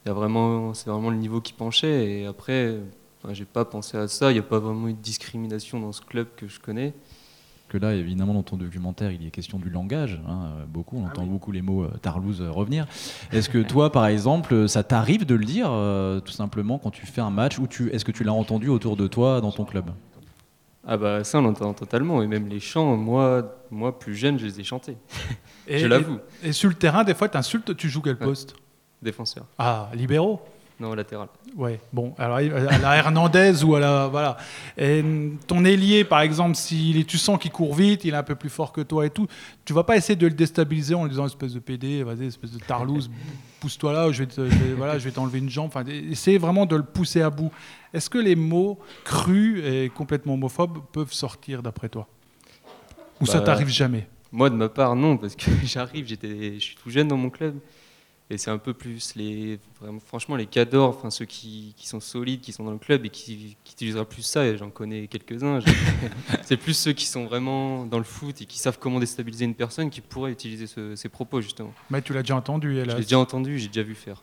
Il 0.05 0.09
y 0.09 0.11
a 0.11 0.13
vraiment, 0.13 0.73
c'est 0.73 0.89
vraiment 0.89 1.09
le 1.09 1.17
niveau 1.17 1.41
qui 1.41 1.53
penchait. 1.53 2.21
Et 2.21 2.25
après, 2.27 2.77
enfin, 3.23 3.33
j'ai 3.33 3.45
pas 3.45 3.65
pensé 3.65 3.97
à 3.97 4.07
ça. 4.07 4.31
Il 4.31 4.35
n'y 4.35 4.39
a 4.39 4.43
pas 4.43 4.59
vraiment 4.59 4.87
eu 4.87 4.93
de 4.93 4.99
discrimination 5.01 5.79
dans 5.79 5.91
ce 5.91 6.01
club 6.01 6.27
que 6.35 6.47
je 6.47 6.59
connais. 6.59 6.93
Que 7.69 7.77
là, 7.77 7.94
évidemment, 7.94 8.33
dans 8.33 8.44
ton 8.44 8.57
documentaire, 8.57 9.12
il 9.12 9.24
y 9.24 9.27
a 9.27 9.30
question 9.30 9.57
du 9.60 9.69
langage. 9.69 10.19
hein, 10.27 10.50
beaucoup, 10.68 10.98
on 10.98 11.06
entend 11.06 11.25
beaucoup 11.25 11.51
les 11.54 11.62
mots 11.62 11.83
euh, 11.83 11.92
Tarlouse 12.01 12.42
euh, 12.42 12.51
revenir. 12.51 12.86
Est-ce 13.31 13.48
que 13.48 13.60
toi, 13.60 13.92
par 13.92 14.06
exemple, 14.07 14.54
euh, 14.54 14.68
ça 14.68 14.83
t'arrive 14.83 15.25
de 15.25 15.36
le 15.36 15.45
dire, 15.45 15.69
euh, 15.71 16.19
tout 16.19 16.33
simplement, 16.33 16.77
quand 16.80 16.92
tu 16.92 17.06
fais 17.06 17.21
un 17.21 17.30
match, 17.30 17.57
ou 17.60 17.68
tu, 17.68 17.89
est-ce 17.92 18.04
que 18.04 18.12
tu 18.12 18.24
l'as 18.25 18.33
entendu 18.33 18.68
autour 18.68 18.98
de 18.98 19.07
toi 19.07 19.39
dans 19.39 19.51
ton 19.51 19.63
club? 19.63 19.86
Ah 20.88 20.98
bah 20.98 21.24
ça 21.24 21.38
on 21.38 21.42
l'entend 21.44 21.74
totalement 21.74 22.24
et 22.24 22.27
même 22.27 22.48
les 22.48 22.60
chants, 22.60 22.95
moi, 22.98 23.57
moi 23.69 24.00
plus 24.00 24.16
jeune 24.16 24.39
je 24.39 24.45
les 24.45 24.60
ai 24.60 24.63
chantés. 24.63 24.98
Et- 25.68 25.77
je 25.80 25.86
l'avoue. 25.86 26.18
Et, 26.44 26.50
et 26.50 26.51
sur 26.51 26.69
le 26.69 26.75
terrain, 26.75 27.04
des 27.04 27.13
fois, 27.13 27.30
tu 27.30 27.38
insultes, 27.38 27.75
tu 27.77 27.89
joues 27.89 28.01
quel 28.01 28.18
poste? 28.18 28.56
Défenseur. 29.01 29.45
Ah, 29.60 29.89
libéraux 29.94 30.42
Non, 30.79 30.93
latéral. 30.93 31.27
Ouais, 31.57 31.79
bon, 31.91 32.13
alors 32.17 32.37
à 32.37 32.77
la 32.77 32.95
Hernandez 32.95 33.63
ou 33.65 33.75
à 33.75 33.79
la. 33.81 34.07
Voilà. 34.07 34.37
Et 34.77 35.03
ton 35.45 35.65
ailier, 35.65 36.05
par 36.05 36.21
exemple, 36.21 36.56
si 36.56 37.04
tu 37.06 37.18
sens 37.18 37.37
qu'il 37.37 37.51
court 37.51 37.75
vite, 37.75 38.06
il 38.06 38.13
est 38.13 38.18
un 38.18 38.23
peu 38.23 38.35
plus 38.35 38.49
fort 38.49 38.71
que 38.71 38.80
toi 38.81 39.06
et 39.06 39.09
tout, 39.09 39.27
tu 39.65 39.73
vas 39.73 39.83
pas 39.83 39.97
essayer 39.97 40.15
de 40.15 40.25
le 40.25 40.33
déstabiliser 40.33 40.95
en 40.95 41.04
lui 41.04 41.09
disant 41.09 41.25
espèce 41.25 41.54
de 41.54 41.59
PD, 41.59 42.04
vas-y, 42.04 42.27
espèce 42.27 42.51
de 42.51 42.59
tarlouse, 42.59 43.09
pousse-toi 43.59 43.92
là, 43.92 44.09
je 44.11 44.19
vais 44.23 44.27
te- 44.27 44.49
je 44.49 44.56
vais- 44.56 44.73
voilà, 44.73 44.97
je 44.97 45.04
vais 45.04 45.11
t'enlever 45.11 45.39
une 45.39 45.49
jambe. 45.49 45.68
Enfin, 45.68 45.83
essayer 45.85 46.37
vraiment 46.37 46.65
de 46.65 46.77
le 46.77 46.83
pousser 46.83 47.21
à 47.21 47.30
bout. 47.30 47.51
Est-ce 47.94 48.09
que 48.09 48.18
les 48.19 48.37
mots 48.37 48.80
crus 49.04 49.61
et 49.65 49.92
complètement 49.94 50.35
homophobes 50.35 50.80
peuvent 50.94 51.11
sortir 51.11 51.61
d'après 51.61 51.89
toi? 51.89 52.07
Ou 53.19 53.25
ça 53.25 53.39
Bah, 53.39 53.45
t'arrive 53.47 53.68
jamais? 53.68 54.07
Moi 54.31 54.49
de 54.49 54.56
ma 54.56 54.69
part 54.69 54.95
non 54.95 55.18
parce 55.18 55.35
que 55.35 55.49
j'arrive, 55.65 56.07
j'étais, 56.07 56.54
je 56.54 56.59
suis 56.59 56.75
tout 56.81 56.89
jeune 56.89 57.07
dans 57.09 57.18
mon 57.18 57.30
club 57.30 57.56
et 58.31 58.38
c'est 58.38 58.52
un 58.52 58.57
peu 58.59 58.74
plus 58.74 59.16
les, 59.16 59.59
vraiment, 59.81 60.00
franchement 60.00 60.36
les 60.36 60.45
cadors, 60.45 60.90
enfin 60.90 61.09
ceux 61.09 61.26
qui, 61.26 61.74
qui 61.76 61.88
sont 61.88 62.00
solides, 62.00 62.42
qui 62.42 62.52
sont 62.52 62.64
dans 62.64 62.71
le 62.71 62.78
club 62.78 63.06
et 63.06 63.09
qui, 63.09 63.57
qui 63.64 63.74
utilisera 63.74 64.06
plus 64.06 64.21
ça. 64.21 64.45
Et 64.45 64.56
j'en 64.57 64.69
connais 64.69 65.07
quelques-uns. 65.07 65.59
j'ai- 65.62 65.71
c'est 66.44 66.57
plus 66.57 66.76
ceux 66.76 66.94
qui 66.94 67.06
sont 67.07 67.26
vraiment 67.26 67.86
dans 67.86 67.98
le 67.98 68.04
foot 68.04 68.42
et 68.42 68.45
qui 68.45 68.59
savent 68.59 68.78
comment 68.80 69.00
déstabiliser 69.00 69.45
une 69.45 69.56
personne 69.56 69.90
qui 69.90 70.02
pourraient 70.02 70.31
utiliser 70.31 70.68
ce- 70.68 70.95
ces 70.95 71.09
propos 71.09 71.42
justement. 71.42 71.74
Mais 71.90 72.02
tu 72.04 72.14
l'as 72.14 72.21
déjà 72.21 72.36
entendu, 72.36 72.78
hélas. 72.78 72.95
l'ai 72.98 73.02
déjà 73.04 73.18
entendu, 73.19 73.57
j'ai 73.57 73.68
déjà 73.68 73.83
vu 73.83 73.95
faire. 73.95 74.21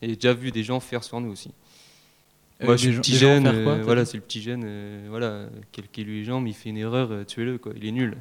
Et 0.00 0.08
j'ai 0.10 0.14
déjà 0.14 0.32
vu 0.32 0.52
des 0.52 0.62
gens 0.62 0.78
faire 0.78 1.02
sur 1.02 1.20
nous 1.20 1.32
aussi. 1.32 1.50
Euh, 2.60 2.66
Moi, 2.66 2.76
je 2.76 2.82
suis 2.82 2.92
le 2.92 3.00
petit 3.00 3.16
jeune, 3.16 3.42
quoi, 3.64 3.72
euh, 3.74 3.82
voilà, 3.84 4.04
c'est 4.04 4.16
le 4.16 4.22
petit 4.22 4.42
jeune, 4.42 4.62
euh, 4.64 5.06
voilà, 5.08 5.48
quel 5.72 5.88
qu'il 5.88 6.06
lui 6.06 6.18
les 6.20 6.24
jambes, 6.24 6.46
il 6.46 6.54
fait 6.54 6.70
une 6.70 6.76
erreur, 6.76 7.08
euh, 7.12 7.24
tuez-le, 7.24 7.58
quoi, 7.58 7.72
il 7.76 7.84
est 7.86 7.92
nul. 7.92 8.16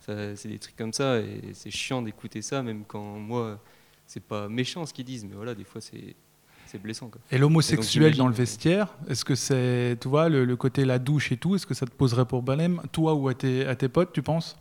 C'est 0.00 0.46
des 0.48 0.58
trucs 0.58 0.76
comme 0.76 0.92
ça, 0.92 1.18
et 1.20 1.40
c'est 1.54 1.70
chiant 1.70 2.02
d'écouter 2.02 2.42
ça, 2.42 2.62
même 2.62 2.84
quand 2.86 3.02
moi, 3.18 3.58
c'est 4.06 4.22
pas 4.22 4.48
méchant 4.48 4.86
ce 4.86 4.92
qu'ils 4.92 5.04
disent, 5.04 5.24
mais 5.24 5.34
voilà, 5.34 5.54
des 5.54 5.64
fois 5.64 5.80
c'est 5.80 6.14
c'est 6.66 6.78
blessant. 6.78 7.08
Quoi. 7.08 7.20
Et 7.30 7.38
l'homosexuel 7.38 8.16
dans 8.16 8.26
le 8.26 8.34
vestiaire, 8.34 8.88
est-ce 9.08 9.24
que 9.24 9.34
c'est, 9.34 9.96
tu 10.00 10.08
vois, 10.08 10.28
le, 10.28 10.44
le 10.44 10.56
côté 10.56 10.84
la 10.84 10.98
douche 10.98 11.30
et 11.30 11.36
tout, 11.36 11.54
est-ce 11.54 11.66
que 11.66 11.74
ça 11.74 11.86
te 11.86 11.92
poserait 11.92 12.24
pour 12.24 12.42
problème, 12.42 12.80
toi 12.90 13.14
ou 13.14 13.28
à 13.28 13.34
tes, 13.34 13.66
à 13.66 13.76
tes 13.76 13.88
potes, 13.88 14.12
tu 14.12 14.22
penses? 14.22 14.56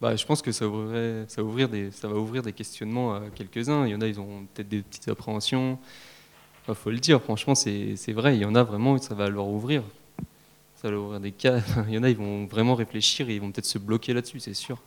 Bah, 0.00 0.14
je 0.14 0.24
pense 0.24 0.42
que 0.42 0.52
ça, 0.52 0.68
ouvrirait, 0.68 1.24
ça, 1.26 1.42
va 1.42 1.48
ouvrir 1.48 1.68
des, 1.68 1.90
ça 1.90 2.06
va 2.06 2.14
ouvrir 2.14 2.42
des 2.42 2.52
questionnements 2.52 3.14
à 3.14 3.22
quelques-uns. 3.34 3.84
Il 3.86 3.90
y 3.90 3.94
en 3.96 4.00
a, 4.00 4.06
ils 4.06 4.20
ont 4.20 4.46
peut-être 4.54 4.68
des 4.68 4.82
petites 4.82 5.08
appréhensions. 5.08 5.78
Il 6.68 6.74
faut 6.74 6.90
le 6.90 6.98
dire, 6.98 7.20
franchement, 7.20 7.54
c'est 7.54 7.96
c'est 7.96 8.12
vrai. 8.12 8.36
Il 8.36 8.40
y 8.40 8.44
en 8.44 8.54
a 8.54 8.62
vraiment, 8.62 8.96
ça 8.98 9.14
va 9.14 9.28
leur 9.28 9.48
ouvrir. 9.48 9.82
Ça 10.76 10.86
va 10.86 10.90
leur 10.92 11.02
ouvrir 11.02 11.20
des 11.20 11.32
cas. 11.32 11.60
Il 11.88 11.94
y 11.94 11.98
en 11.98 12.04
a, 12.04 12.10
ils 12.10 12.16
vont 12.16 12.46
vraiment 12.46 12.76
réfléchir 12.76 13.28
et 13.28 13.34
ils 13.34 13.40
vont 13.40 13.50
peut-être 13.50 13.66
se 13.66 13.78
bloquer 13.78 14.14
là-dessus, 14.14 14.38
c'est 14.38 14.54
sûr. 14.54 14.80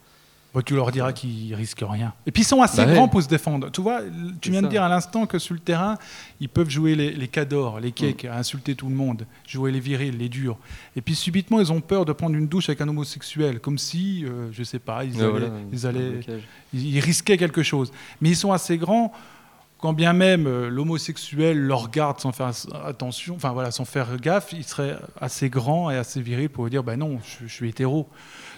Tu 0.65 0.75
leur 0.75 0.91
diras 0.91 1.13
qu'ils 1.13 1.55
risquent 1.55 1.85
rien. 1.87 2.13
Et 2.25 2.31
puis 2.31 2.41
ils 2.41 2.45
sont 2.45 2.61
assez 2.61 2.77
Bah 2.81 2.87
ouais. 2.87 2.95
grands 2.95 3.07
pour 3.07 3.21
se 3.23 3.29
défendre. 3.29 3.71
Tu 3.71 3.79
vois, 3.79 4.01
tu 4.41 4.51
viens 4.51 4.61
de 4.61 4.67
dire 4.67 4.83
à 4.83 4.89
l'instant 4.89 5.25
que 5.25 5.39
sur 5.39 5.53
le 5.53 5.61
terrain, 5.61 5.97
ils 6.41 6.49
peuvent 6.49 6.69
jouer 6.69 6.93
les, 6.93 7.11
les 7.13 7.27
cadors, 7.29 7.79
les 7.79 7.93
cakes, 7.93 8.25
insulter 8.25 8.75
tout 8.75 8.89
le 8.89 8.95
monde, 8.95 9.25
jouer 9.47 9.71
les 9.71 9.79
virils, 9.79 10.17
les 10.17 10.27
durs. 10.27 10.57
Et 10.97 11.01
puis 11.01 11.15
subitement, 11.15 11.61
ils 11.61 11.71
ont 11.71 11.79
peur 11.79 12.03
de 12.03 12.11
prendre 12.11 12.35
une 12.35 12.47
douche 12.47 12.67
avec 12.67 12.81
un 12.81 12.87
homosexuel, 12.89 13.59
comme 13.61 13.77
si, 13.77 14.25
euh, 14.25 14.49
je 14.51 14.63
sais 14.63 14.79
pas, 14.79 15.05
ils 15.05 15.13
Ouais, 15.15 15.21
allaient, 15.23 15.31
voilà, 15.31 15.47
ils, 15.71 15.79
c'est 15.79 15.85
un 15.85 15.89
allaient- 15.89 16.09
blocage. 16.09 16.41
ils- 16.73 16.95
ils 16.95 16.99
risquaient 16.99 17.37
quelque 17.37 17.63
chose. 17.63 17.93
Mais 18.19 18.27
ils 18.29 18.35
sont 18.35 18.51
assez 18.51 18.77
grands. 18.77 19.13
Quand 19.81 19.93
bien 19.93 20.13
même 20.13 20.45
euh, 20.45 20.69
l'homosexuel 20.69 21.57
leur 21.59 21.83
regarde 21.83 22.19
sans 22.19 22.31
faire 22.31 22.51
attention, 22.85 23.35
enfin 23.35 23.51
voilà, 23.51 23.71
sans 23.71 23.83
faire 23.83 24.15
gaffe, 24.17 24.53
il 24.53 24.63
serait 24.63 24.95
assez 25.19 25.49
grand 25.49 25.89
et 25.89 25.97
assez 25.97 26.21
viril 26.21 26.49
pour 26.49 26.69
dire 26.69 26.83
ben 26.83 26.97
non, 26.97 27.19
je, 27.41 27.47
suis 27.47 27.69
hétéro. 27.69 28.07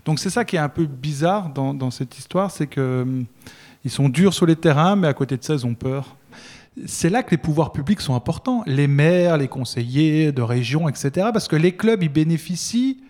Donc 0.04 0.20
c'est 0.20 0.30
ça 0.30 0.44
qui 0.44 0.58
est 0.58 0.60
un 0.60 0.70
peu 0.70 0.86
bizarre 0.86 1.50
dans, 1.50 1.74
dans 1.74 1.92
cette 1.92 2.18
histoire, 2.18 2.52
c'est 2.52 2.68
que 2.68 3.04
hum, 3.04 3.26
ils 3.86 3.92
sont 3.92 4.10
durs 4.10 4.34
sur 4.34 4.46
les 4.46 4.56
terrains, 4.56 4.96
mais 4.96 5.08
à 5.08 5.14
côté 5.14 5.38
de 5.38 5.44
ça, 5.44 5.54
ils 5.54 5.66
ont 5.66 5.76
peur. 5.76 6.16
C'est 6.86 7.10
là 7.10 7.22
que 7.22 7.32
les 7.32 7.38
pouvoirs 7.38 7.72
publics 7.72 8.02
sont 8.02 8.16
importants, 8.16 8.64
les 8.66 8.88
maires, 8.88 9.38
les 9.38 9.48
conseillers 9.48 10.32
de 10.32 10.42
région, 10.42 10.90
etc. 10.90 11.30
Parce 11.32 11.48
que 11.48 11.56
les 11.56 11.76
clubs, 11.76 12.02
ils 12.02 12.10
bénéficient 12.10 13.02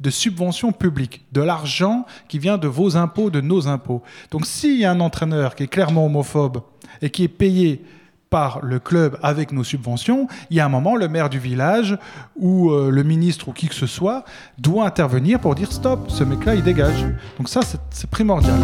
de 0.00 0.10
subventions 0.10 0.72
publiques, 0.72 1.24
de 1.32 1.40
l'argent 1.40 2.04
qui 2.28 2.38
vient 2.38 2.58
de 2.58 2.68
vos 2.68 2.96
impôts, 2.96 3.30
de 3.30 3.40
nos 3.40 3.66
impôts. 3.68 4.02
Donc 4.30 4.44
s'il 4.44 4.78
y 4.78 4.84
a 4.84 4.90
un 4.90 5.00
entraîneur 5.00 5.54
qui 5.54 5.62
est 5.62 5.68
clairement 5.68 6.04
homophobe 6.04 6.60
et 7.02 7.10
qui 7.10 7.24
est 7.24 7.28
payé 7.28 7.84
par 8.28 8.58
le 8.60 8.80
club 8.80 9.18
avec 9.22 9.52
nos 9.52 9.62
subventions, 9.62 10.26
il 10.50 10.56
y 10.56 10.60
a 10.60 10.66
un 10.66 10.68
moment, 10.68 10.96
le 10.96 11.06
maire 11.08 11.30
du 11.30 11.38
village 11.38 11.96
ou 12.36 12.70
euh, 12.70 12.90
le 12.90 13.04
ministre 13.04 13.48
ou 13.48 13.52
qui 13.52 13.68
que 13.68 13.74
ce 13.74 13.86
soit 13.86 14.24
doit 14.58 14.84
intervenir 14.84 15.38
pour 15.38 15.54
dire 15.54 15.70
stop, 15.72 16.10
ce 16.10 16.24
mec-là, 16.24 16.56
il 16.56 16.62
dégage. 16.64 17.06
Donc 17.38 17.48
ça, 17.48 17.60
c'est- 17.62 18.06
primordial. 18.10 18.58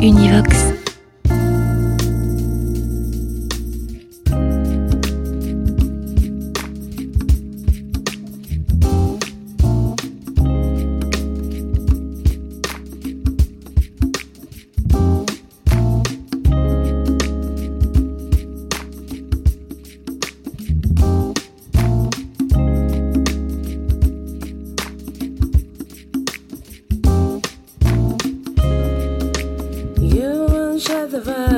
Univox. 0.00 0.75
the 31.16 31.32
vibe. 31.32 31.55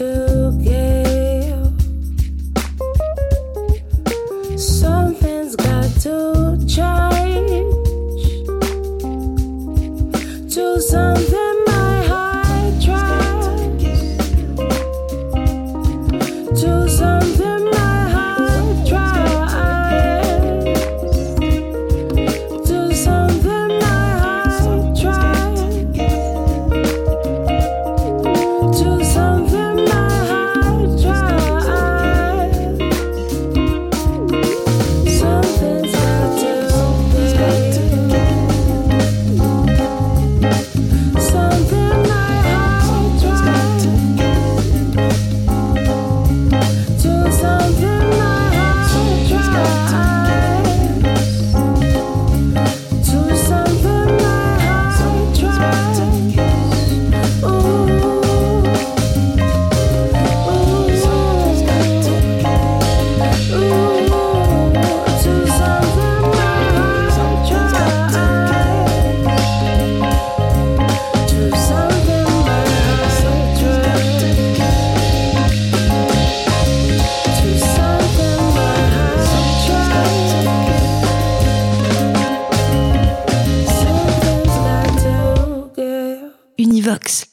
to 0.00 0.29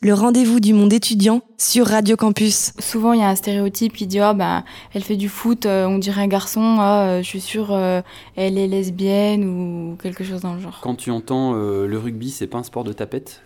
le 0.08 0.14
rendez-vous 0.14 0.62
du 0.62 0.74
monde 0.74 0.94
étudiant 0.94 1.42
sur 1.58 1.88
Radio 1.88 2.16
Campus. 2.16 2.72
Souvent, 2.80 3.12
il 3.12 3.20
y 3.20 3.24
a 3.24 3.28
un 3.28 3.36
stéréotype 3.36 3.92
qui 3.92 4.08
dit 4.08 4.22
oh, 4.22 4.34
bah, 4.34 4.64
elle 4.94 5.04
fait 5.04 5.18
du 5.18 5.28
foot, 5.28 5.66
euh, 5.66 5.86
on 5.86 5.98
dirait 5.98 6.22
un 6.22 6.28
garçon, 6.28 6.78
ah, 6.80 7.08
euh, 7.10 7.18
je 7.22 7.28
suis 7.28 7.42
sûre 7.42 7.74
euh, 7.74 8.02
elle 8.38 8.58
est 8.58 8.68
lesbienne 8.68 9.44
ou 9.44 9.98
quelque 10.02 10.24
chose 10.24 10.40
dans 10.40 10.54
le 10.54 10.62
genre. 10.62 10.80
Quand 10.82 10.96
tu 10.96 11.12
entends 11.12 11.56
euh, 11.56 11.88
le 11.88 12.00
rugby, 12.00 12.32
c'est 12.32 12.48
pas 12.48 12.58
un 12.58 12.64
sport 12.64 12.86
de 12.86 12.94
tapette, 12.94 13.42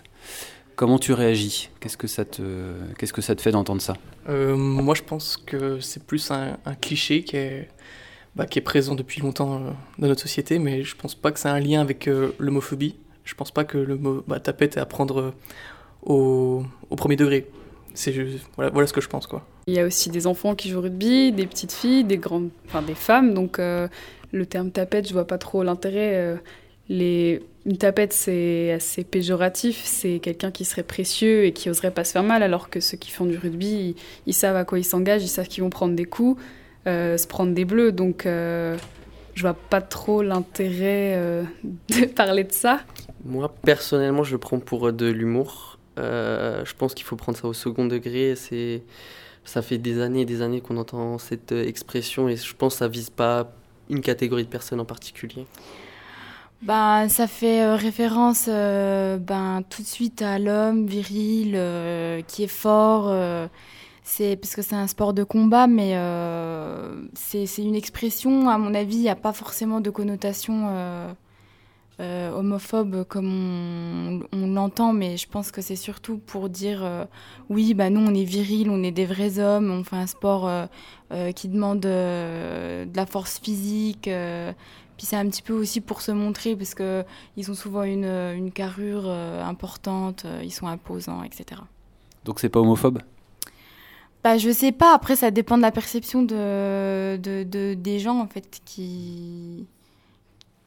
comment 0.75 0.99
tu 0.99 1.13
réagis? 1.13 1.71
Qu'est-ce 1.79 1.97
que 1.97 2.05
ça 2.05 2.25
te, 2.25 2.43
qu'est-ce 2.99 3.13
que 3.13 3.23
ça 3.23 3.33
te 3.35 3.41
fait 3.41 3.51
d'entendre 3.51 3.81
ça? 3.81 3.95
Euh, 4.29 4.55
moi, 4.55 4.93
je 4.93 5.01
pense 5.01 5.37
que 5.37 5.79
c'est 5.79 6.03
plus 6.03 6.29
un, 6.29 6.57
un 6.65 6.75
cliché 6.75 7.23
qui 7.23 7.37
est, 7.37 7.69
bah, 8.35 8.45
qui 8.45 8.59
est 8.59 8.61
présent 8.61 8.93
depuis 8.93 9.19
longtemps 9.19 9.55
euh, 9.55 9.71
dans 9.97 10.07
notre 10.09 10.21
société, 10.21 10.59
mais 10.59 10.83
je 10.83 10.95
pense 10.95 11.15
pas 11.15 11.31
que 11.31 11.39
c'est 11.39 11.49
un 11.49 11.59
lien 11.59 11.81
avec 11.81 12.07
euh, 12.07 12.35
l'homophobie. 12.37 12.97
Je 13.23 13.33
pense 13.33 13.49
pas 13.49 13.63
que 13.63 13.79
le 13.79 13.97
mot 13.97 14.23
bah, 14.27 14.39
tapette 14.39 14.77
est 14.77 14.79
à 14.79 14.85
prendre 14.85 15.19
euh, 15.19 15.33
au, 16.03 16.63
au 16.89 16.95
premier 16.95 17.15
degré. 17.15 17.47
C'est 17.93 18.13
voilà, 18.55 18.71
voilà 18.71 18.87
ce 18.87 18.93
que 18.93 19.01
je 19.01 19.09
pense, 19.09 19.27
quoi. 19.27 19.45
Il 19.67 19.73
y 19.73 19.79
a 19.79 19.85
aussi 19.85 20.09
des 20.09 20.25
enfants 20.27 20.55
qui 20.55 20.69
jouent 20.69 20.79
au 20.79 20.83
rugby, 20.83 21.31
des 21.31 21.45
petites 21.45 21.73
filles, 21.73 22.03
des 22.03 22.17
grandes, 22.17 22.49
enfin 22.67 22.81
des 22.81 22.95
femmes. 22.95 23.33
Donc 23.33 23.59
euh, 23.59 23.87
le 24.31 24.45
terme 24.45 24.71
tapette, 24.71 25.07
je 25.07 25.13
vois 25.13 25.27
pas 25.27 25.37
trop 25.37 25.63
l'intérêt. 25.63 26.15
euh, 26.15 26.35
les... 26.89 27.41
Une 27.65 27.77
tapette, 27.77 28.11
c'est 28.11 28.71
assez 28.71 29.03
péjoratif. 29.03 29.81
C'est 29.85 30.19
quelqu'un 30.19 30.49
qui 30.51 30.65
serait 30.65 30.83
précieux 30.83 31.45
et 31.45 31.53
qui 31.53 31.69
oserait 31.69 31.91
pas 31.91 32.03
se 32.03 32.11
faire 32.13 32.23
mal, 32.23 32.41
alors 32.41 32.69
que 32.69 32.79
ceux 32.79 32.97
qui 32.97 33.11
font 33.11 33.25
du 33.25 33.37
rugby, 33.37 33.67
ils, 33.67 33.95
ils 34.25 34.33
savent 34.33 34.55
à 34.55 34.65
quoi 34.65 34.79
ils 34.79 34.83
s'engagent, 34.83 35.23
ils 35.23 35.27
savent 35.27 35.47
qu'ils 35.47 35.63
vont 35.63 35.69
prendre 35.69 35.95
des 35.95 36.05
coups, 36.05 36.41
euh, 36.87 37.17
se 37.17 37.27
prendre 37.27 37.53
des 37.53 37.65
bleus. 37.65 37.91
Donc 37.91 38.25
euh, 38.25 38.75
je 39.35 39.41
vois 39.41 39.53
pas 39.53 39.81
trop 39.81 40.23
l'intérêt 40.23 41.13
euh, 41.15 41.43
de 41.89 42.05
parler 42.05 42.43
de 42.43 42.51
ça. 42.51 42.79
Moi, 43.23 43.53
personnellement, 43.63 44.23
je 44.23 44.31
le 44.31 44.39
prends 44.39 44.59
pour 44.59 44.91
de 44.91 45.05
l'humour. 45.05 45.70
Euh, 46.01 46.65
je 46.65 46.73
pense 46.73 46.93
qu'il 46.93 47.05
faut 47.05 47.15
prendre 47.15 47.37
ça 47.37 47.47
au 47.47 47.53
second 47.53 47.85
degré. 47.85 48.35
C'est, 48.35 48.83
ça 49.45 49.61
fait 49.61 49.77
des 49.77 50.01
années 50.01 50.21
et 50.21 50.25
des 50.25 50.41
années 50.41 50.61
qu'on 50.61 50.77
entend 50.77 51.17
cette 51.17 51.51
euh, 51.51 51.65
expression 51.65 52.27
et 52.27 52.35
je 52.35 52.55
pense 52.55 52.73
que 52.73 52.79
ça 52.79 52.87
vise 52.87 53.09
pas 53.09 53.51
une 53.89 54.01
catégorie 54.01 54.43
de 54.43 54.49
personnes 54.49 54.79
en 54.79 54.85
particulier. 54.85 55.45
Ben, 56.61 57.09
ça 57.09 57.27
fait 57.27 57.63
euh, 57.63 57.75
référence 57.75 58.47
ben, 58.47 59.63
tout 59.69 59.81
de 59.81 59.87
suite 59.87 60.21
à 60.21 60.37
l'homme 60.37 60.85
viril 60.85 61.59
qui 62.27 62.43
est 62.43 62.47
fort. 62.47 63.13
c'est 64.03 64.35
parce 64.35 64.55
que 64.55 64.61
c'est 64.61 64.75
un 64.75 64.87
sport 64.87 65.13
de 65.13 65.23
combat, 65.23 65.67
mais 65.67 65.97
c'est 67.15 67.45
une 67.57 67.75
expression, 67.75 68.47
à 68.49 68.57
mon 68.57 68.73
avis, 68.75 68.97
il 68.97 69.01
n'y 69.01 69.09
a 69.09 69.15
pas 69.15 69.33
forcément 69.33 69.81
de 69.81 69.89
connotation 69.89 70.67
euh, 72.01 72.31
homophobe 72.33 73.05
comme 73.07 73.31
on, 73.31 74.19
on 74.33 74.47
l'entend, 74.53 74.91
mais 74.91 75.17
je 75.17 75.27
pense 75.29 75.51
que 75.51 75.61
c'est 75.61 75.75
surtout 75.75 76.17
pour 76.17 76.49
dire 76.49 76.83
euh, 76.83 77.05
oui, 77.49 77.73
bah 77.73 77.89
nous 77.89 78.01
on 78.01 78.13
est 78.13 78.23
viril, 78.23 78.69
on 78.69 78.81
est 78.83 78.91
des 78.91 79.05
vrais 79.05 79.39
hommes, 79.39 79.71
on 79.71 79.83
fait 79.83 79.95
un 79.97 80.07
sport 80.07 80.47
euh, 80.47 81.31
qui 81.35 81.47
demande 81.47 81.81
de 81.81 82.87
la 82.95 83.05
force 83.05 83.39
physique. 83.39 84.09
puis 84.97 85.05
c'est 85.05 85.15
un 85.17 85.27
petit 85.29 85.41
peu 85.41 85.53
aussi 85.53 85.81
pour 85.81 86.01
se 86.01 86.11
montrer 86.11 86.55
parce 86.55 86.73
que 86.73 87.03
ils 87.37 87.49
ont 87.51 87.55
souvent 87.55 87.83
une, 87.83 88.05
une 88.05 88.51
carrure 88.51 89.09
importante, 89.09 90.25
ils 90.43 90.51
sont 90.51 90.67
imposants, 90.67 91.23
etc. 91.23 91.61
Donc 92.25 92.39
c'est 92.39 92.49
pas 92.49 92.59
homophobe? 92.59 92.99
Bah, 94.23 94.37
je 94.37 94.51
sais 94.51 94.71
pas, 94.71 94.93
après 94.93 95.15
ça 95.15 95.31
dépend 95.31 95.57
de 95.57 95.63
la 95.63 95.71
perception 95.71 96.21
de, 96.21 97.17
de, 97.17 97.43
de- 97.43 97.73
des 97.73 97.97
gens 97.97 98.19
en 98.19 98.27
fait 98.27 98.61
qui, 98.65 99.65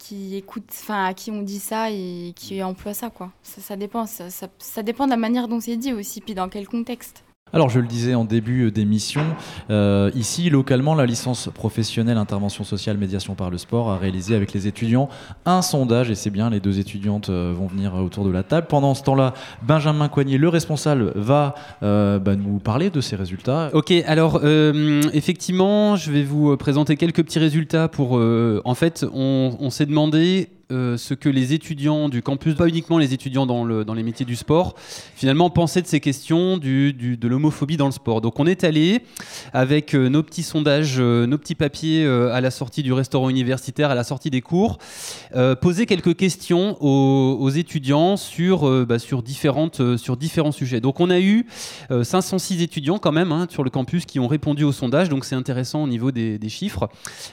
qui 0.04 0.36
écoutent, 0.36 0.68
enfin 0.70 1.06
à 1.06 1.14
qui 1.14 1.30
on 1.30 1.42
dit 1.42 1.58
ça 1.58 1.90
et 1.90 2.32
qui 2.36 2.62
emploient 2.62 2.94
ça 2.94 3.08
quoi. 3.08 3.32
Ça, 3.42 3.60
ça 3.62 3.76
dépend, 3.76 4.06
ça, 4.06 4.28
ça, 4.28 4.48
ça 4.58 4.82
dépend 4.82 5.06
de 5.06 5.10
la 5.10 5.16
manière 5.16 5.48
dont 5.48 5.60
c'est 5.60 5.76
dit 5.76 5.92
aussi, 5.92 6.20
puis 6.20 6.34
dans 6.34 6.48
quel 6.48 6.68
contexte. 6.68 7.24
Alors, 7.54 7.70
je 7.70 7.78
le 7.78 7.86
disais 7.86 8.16
en 8.16 8.24
début 8.24 8.72
d'émission, 8.72 9.20
euh, 9.70 10.10
ici, 10.16 10.50
localement, 10.50 10.96
la 10.96 11.06
licence 11.06 11.48
professionnelle 11.54 12.18
intervention 12.18 12.64
sociale 12.64 12.98
médiation 12.98 13.36
par 13.36 13.48
le 13.48 13.58
sport 13.58 13.92
a 13.92 13.96
réalisé 13.96 14.34
avec 14.34 14.52
les 14.52 14.66
étudiants 14.66 15.08
un 15.46 15.62
sondage, 15.62 16.10
et 16.10 16.16
c'est 16.16 16.30
bien, 16.30 16.50
les 16.50 16.58
deux 16.58 16.80
étudiantes 16.80 17.30
euh, 17.30 17.54
vont 17.56 17.68
venir 17.68 17.94
autour 17.94 18.24
de 18.24 18.32
la 18.32 18.42
table. 18.42 18.66
Pendant 18.68 18.94
ce 18.94 19.04
temps-là, 19.04 19.34
Benjamin 19.62 20.08
Coignet, 20.08 20.36
le 20.36 20.48
responsable, 20.48 21.12
va 21.14 21.54
euh, 21.84 22.18
bah, 22.18 22.34
nous 22.34 22.58
parler 22.58 22.90
de 22.90 23.00
ces 23.00 23.14
résultats. 23.14 23.70
Ok, 23.72 23.92
alors 24.04 24.40
effectivement, 25.12 25.94
je 25.94 26.10
vais 26.10 26.24
vous 26.24 26.56
présenter 26.56 26.96
quelques 26.96 27.22
petits 27.22 27.38
résultats 27.38 27.86
pour. 27.86 28.14
en 28.64 28.74
fait, 28.74 29.06
on 29.12 29.70
s'est 29.70 29.86
demandé 29.86 30.48
euh, 30.72 30.96
ce 30.96 31.14
que 31.14 31.28
les 31.28 31.52
étudiants 31.52 32.08
du 32.08 32.22
campus, 32.22 32.54
pas 32.54 32.68
uniquement 32.68 32.98
les 32.98 33.12
étudiants 33.12 33.44
dans, 33.44 33.64
le, 33.64 33.84
dans 33.84 33.92
les 33.92 34.02
métiers 34.02 34.24
du 34.24 34.36
sport, 34.36 34.74
finalement 35.14 35.50
pensaient 35.50 35.82
de 35.82 35.86
ces 35.86 36.00
questions 36.00 36.56
de 36.58 37.28
l'homophobie 37.28 37.76
dans 37.76 37.86
le 37.86 37.92
sport. 37.92 38.20
Donc 38.20 38.40
on 38.40 38.46
est 38.46 38.64
allé 38.64 39.02
avec 39.52 39.94
euh, 39.94 40.08
nos 40.08 40.22
petits 40.22 40.42
sondages, 40.42 40.96
euh, 40.98 41.26
nos 41.26 41.36
petits 41.38 41.54
papiers 41.54 42.06
à 42.06 42.40
la 42.40 42.50
sortie 42.50 42.82
du 42.82 42.92
restaurant 42.92 43.28
universitaire, 43.28 43.90
à 43.90 43.94
la 43.94 44.04
sortie 44.04 44.30
des 44.30 44.40
cours, 44.40 44.78
poser 45.60 45.86
quelques 45.86 46.16
questions 46.16 46.76
aux, 46.80 47.50
étudiants 47.50 48.16
sur, 48.16 48.86
bah, 48.86 48.98
sur, 48.98 49.22
différents 49.22 50.52
sujets. 50.52 50.80
Donc 50.80 51.00
on 51.00 51.10
a 51.10 51.20
eu 51.20 51.46
euh, 51.90 52.04
506 52.04 52.62
étudiants 52.62 52.98
quand 52.98 53.12
même 53.12 53.32
hein, 53.32 53.46
sur 53.50 53.64
le 53.64 53.70
campus 53.70 54.06
qui 54.06 54.18
ont 54.18 54.28
répondu 54.28 54.64
au 54.64 54.72
sondage, 54.72 55.08
donc 55.08 55.24
c'est 55.24 55.34
intéressant 55.34 55.82
au 55.82 55.88
niveau 55.88 56.10
des, 56.10 56.38
chiffres. 56.48 56.88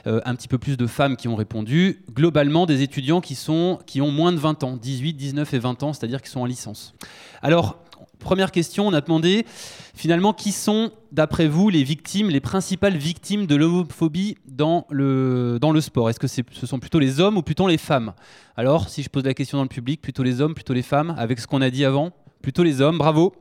Un 0.05 0.35
petit 0.35 0.47
peu 0.47 0.57
plus 0.57 0.77
de 0.77 0.87
femmes 0.87 1.15
qui 1.15 1.27
ont 1.27 1.35
répondu. 1.35 2.01
Globalement, 2.13 2.65
des 2.65 2.81
étudiants 2.81 3.20
qui, 3.21 3.35
sont, 3.35 3.79
qui 3.85 4.01
ont 4.01 4.11
moins 4.11 4.31
de 4.31 4.37
20 4.37 4.63
ans, 4.63 4.77
18, 4.77 5.13
19 5.13 5.53
et 5.53 5.59
20 5.59 5.83
ans, 5.83 5.93
c'est-à-dire 5.93 6.21
qui 6.21 6.29
sont 6.29 6.41
en 6.41 6.45
licence. 6.45 6.93
Alors, 7.41 7.77
première 8.19 8.51
question, 8.51 8.87
on 8.87 8.93
a 8.93 9.01
demandé 9.01 9.45
finalement 9.93 10.33
qui 10.33 10.51
sont, 10.51 10.91
d'après 11.11 11.47
vous, 11.47 11.69
les 11.69 11.83
victimes, 11.83 12.29
les 12.29 12.39
principales 12.39 12.97
victimes 12.97 13.45
de 13.45 13.55
l'homophobie 13.55 14.37
dans 14.47 14.85
le, 14.89 15.57
dans 15.59 15.71
le 15.71 15.81
sport? 15.81 16.09
Est-ce 16.09 16.19
que 16.19 16.27
ce 16.27 16.65
sont 16.65 16.79
plutôt 16.79 16.99
les 16.99 17.19
hommes 17.19 17.37
ou 17.37 17.41
plutôt 17.41 17.67
les 17.67 17.77
femmes? 17.77 18.13
Alors, 18.55 18.89
si 18.89 19.03
je 19.03 19.09
pose 19.09 19.23
la 19.25 19.33
question 19.33 19.57
dans 19.57 19.63
le 19.63 19.69
public, 19.69 20.01
plutôt 20.01 20.23
les 20.23 20.41
hommes, 20.41 20.53
plutôt 20.53 20.73
les 20.73 20.81
femmes, 20.81 21.15
avec 21.17 21.39
ce 21.39 21.47
qu'on 21.47 21.61
a 21.61 21.69
dit 21.69 21.85
avant 21.85 22.11
Plutôt 22.41 22.63
les 22.63 22.81
hommes, 22.81 22.97
bravo. 22.97 23.33